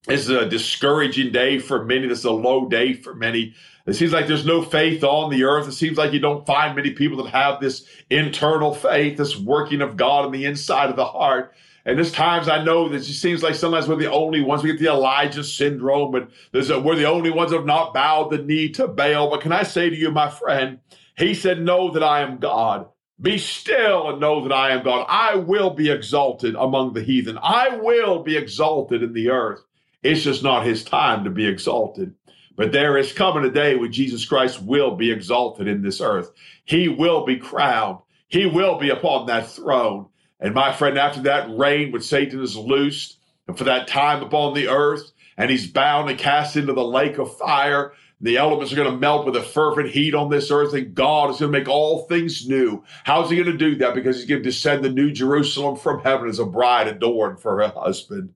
It's 0.08 0.28
a 0.28 0.48
discouraging 0.48 1.32
day 1.32 1.58
for 1.58 1.84
many. 1.84 2.06
This 2.06 2.20
is 2.20 2.24
a 2.24 2.30
low 2.30 2.68
day 2.68 2.92
for 2.92 3.14
many. 3.14 3.54
It 3.86 3.94
seems 3.94 4.12
like 4.12 4.26
there's 4.26 4.46
no 4.46 4.62
faith 4.62 5.02
on 5.02 5.30
the 5.30 5.44
earth. 5.44 5.68
It 5.68 5.72
seems 5.72 5.98
like 5.98 6.12
you 6.12 6.20
don't 6.20 6.46
find 6.46 6.76
many 6.76 6.90
people 6.90 7.22
that 7.22 7.30
have 7.30 7.60
this 7.60 7.86
internal 8.10 8.74
faith, 8.74 9.16
this 9.16 9.36
working 9.36 9.80
of 9.80 9.96
God 9.96 10.26
on 10.26 10.32
the 10.32 10.44
inside 10.44 10.90
of 10.90 10.96
the 10.96 11.04
heart. 11.04 11.54
And 11.84 11.96
there's 11.96 12.12
times 12.12 12.48
I 12.48 12.64
know 12.64 12.88
that 12.88 12.96
it 12.96 13.04
seems 13.04 13.42
like 13.42 13.54
sometimes 13.54 13.88
we're 13.88 13.96
the 13.96 14.10
only 14.10 14.40
ones. 14.40 14.62
We 14.62 14.72
get 14.72 14.80
the 14.80 14.90
Elijah 14.90 15.44
syndrome, 15.44 16.16
and 16.16 16.28
a, 16.52 16.80
we're 16.80 16.96
the 16.96 17.04
only 17.04 17.30
ones 17.30 17.52
that 17.52 17.58
have 17.58 17.66
not 17.66 17.94
bowed 17.94 18.30
the 18.30 18.38
knee 18.38 18.68
to 18.70 18.88
Baal. 18.88 19.30
But 19.30 19.40
can 19.40 19.52
I 19.52 19.62
say 19.62 19.88
to 19.88 19.96
you, 19.96 20.10
my 20.10 20.28
friend, 20.28 20.80
he 21.16 21.32
said, 21.32 21.62
Know 21.62 21.92
that 21.92 22.02
I 22.02 22.22
am 22.22 22.38
God. 22.38 22.88
Be 23.20 23.38
still 23.38 24.10
and 24.10 24.20
know 24.20 24.42
that 24.42 24.52
I 24.52 24.70
am 24.70 24.84
God. 24.84 25.06
I 25.08 25.36
will 25.36 25.70
be 25.70 25.90
exalted 25.90 26.54
among 26.56 26.92
the 26.92 27.02
heathen. 27.02 27.38
I 27.40 27.76
will 27.76 28.22
be 28.22 28.36
exalted 28.36 29.02
in 29.02 29.12
the 29.12 29.30
earth. 29.30 29.60
It's 30.06 30.22
just 30.22 30.42
not 30.42 30.66
his 30.66 30.84
time 30.84 31.24
to 31.24 31.30
be 31.30 31.46
exalted. 31.46 32.14
But 32.56 32.72
there 32.72 32.96
is 32.96 33.12
coming 33.12 33.44
a 33.44 33.50
day 33.50 33.76
when 33.76 33.92
Jesus 33.92 34.24
Christ 34.24 34.62
will 34.62 34.96
be 34.96 35.10
exalted 35.10 35.68
in 35.68 35.82
this 35.82 36.00
earth. 36.00 36.30
He 36.64 36.88
will 36.88 37.24
be 37.24 37.36
crowned. 37.36 37.98
He 38.28 38.46
will 38.46 38.78
be 38.78 38.90
upon 38.90 39.26
that 39.26 39.48
throne. 39.48 40.06
And 40.40 40.54
my 40.54 40.72
friend, 40.72 40.98
after 40.98 41.20
that 41.22 41.48
reign, 41.50 41.92
when 41.92 42.02
Satan 42.02 42.40
is 42.40 42.56
loosed, 42.56 43.18
and 43.46 43.56
for 43.56 43.64
that 43.64 43.88
time 43.88 44.22
upon 44.22 44.54
the 44.54 44.68
earth, 44.68 45.12
and 45.36 45.50
he's 45.50 45.66
bound 45.66 46.08
and 46.08 46.18
cast 46.18 46.56
into 46.56 46.72
the 46.72 46.84
lake 46.84 47.18
of 47.18 47.36
fire, 47.36 47.92
the 48.20 48.38
elements 48.38 48.72
are 48.72 48.76
going 48.76 48.90
to 48.90 48.96
melt 48.96 49.26
with 49.26 49.36
a 49.36 49.42
fervent 49.42 49.90
heat 49.90 50.14
on 50.14 50.30
this 50.30 50.50
earth, 50.50 50.72
and 50.72 50.94
God 50.94 51.30
is 51.30 51.38
going 51.38 51.52
to 51.52 51.58
make 51.58 51.68
all 51.68 52.06
things 52.06 52.48
new. 52.48 52.82
How's 53.04 53.28
he 53.28 53.36
going 53.36 53.52
to 53.52 53.58
do 53.58 53.76
that? 53.76 53.94
Because 53.94 54.16
he's 54.16 54.24
going 54.24 54.42
to 54.42 54.48
descend 54.48 54.82
the 54.82 54.90
new 54.90 55.12
Jerusalem 55.12 55.76
from 55.76 56.00
heaven 56.00 56.28
as 56.28 56.38
a 56.38 56.46
bride 56.46 56.88
adorned 56.88 57.40
for 57.40 57.60
her 57.60 57.68
husband. 57.68 58.32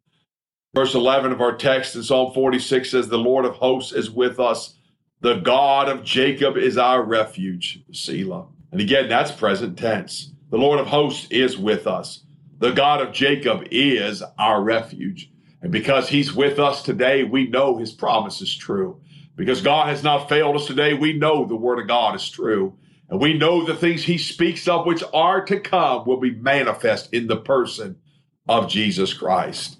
Verse 0.75 0.95
11 0.95 1.33
of 1.33 1.41
our 1.41 1.57
text 1.57 1.97
in 1.97 2.03
Psalm 2.03 2.33
46 2.33 2.91
says, 2.91 3.09
The 3.09 3.19
Lord 3.19 3.45
of 3.45 3.55
hosts 3.55 3.93
is 3.93 4.11
with 4.11 4.39
us. 4.39 4.75
The 5.21 5.35
God 5.35 5.89
of 5.89 6.05
Jacob 6.05 6.57
is 6.57 6.79
our 6.79 7.03
refuge. 7.03 7.81
Selah. 7.93 8.47
And 8.71 8.81
again, 8.81 9.09
that's 9.09 9.33
present 9.33 9.77
tense. 9.77 10.33
The 10.51 10.59
Lord 10.59 10.79
of 10.79 10.87
hosts 10.87 11.27
is 11.31 11.59
with 11.59 11.87
us. 11.89 12.25
The 12.59 12.71
God 12.71 13.01
of 13.01 13.13
Jacob 13.13 13.65
is 13.73 14.23
our 14.39 14.63
refuge. 14.63 15.31
And 15.61 15.73
because 15.73 16.09
he's 16.09 16.35
with 16.35 16.59
us 16.61 16.83
today, 16.83 17.25
we 17.25 17.49
know 17.49 17.77
his 17.77 17.93
promise 17.93 18.41
is 18.41 18.55
true. 18.55 19.01
Because 19.35 19.63
God 19.63 19.89
has 19.89 20.05
not 20.05 20.29
failed 20.29 20.55
us 20.55 20.67
today, 20.67 20.95
we 20.95 21.13
know 21.13 21.45
the 21.45 21.57
word 21.57 21.81
of 21.81 21.89
God 21.89 22.15
is 22.15 22.29
true. 22.31 22.77
And 23.09 23.21
we 23.21 23.37
know 23.37 23.65
the 23.65 23.75
things 23.75 24.05
he 24.05 24.19
speaks 24.19 24.69
of 24.69 24.87
which 24.87 25.03
are 25.13 25.45
to 25.47 25.59
come 25.59 26.07
will 26.07 26.21
be 26.21 26.31
manifest 26.31 27.13
in 27.13 27.27
the 27.27 27.37
person 27.37 27.97
of 28.49 28.69
Jesus 28.69 29.13
Christ. 29.13 29.80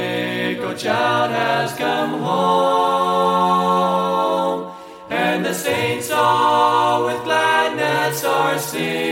your 0.71 0.79
child 0.79 1.31
has 1.31 1.73
come 1.73 2.21
home, 2.21 2.71
and 5.09 5.43
the 5.45 5.53
saints 5.53 6.09
all 6.09 7.07
with 7.07 7.21
gladness 7.25 8.23
are 8.23 8.57
singing. 8.57 9.10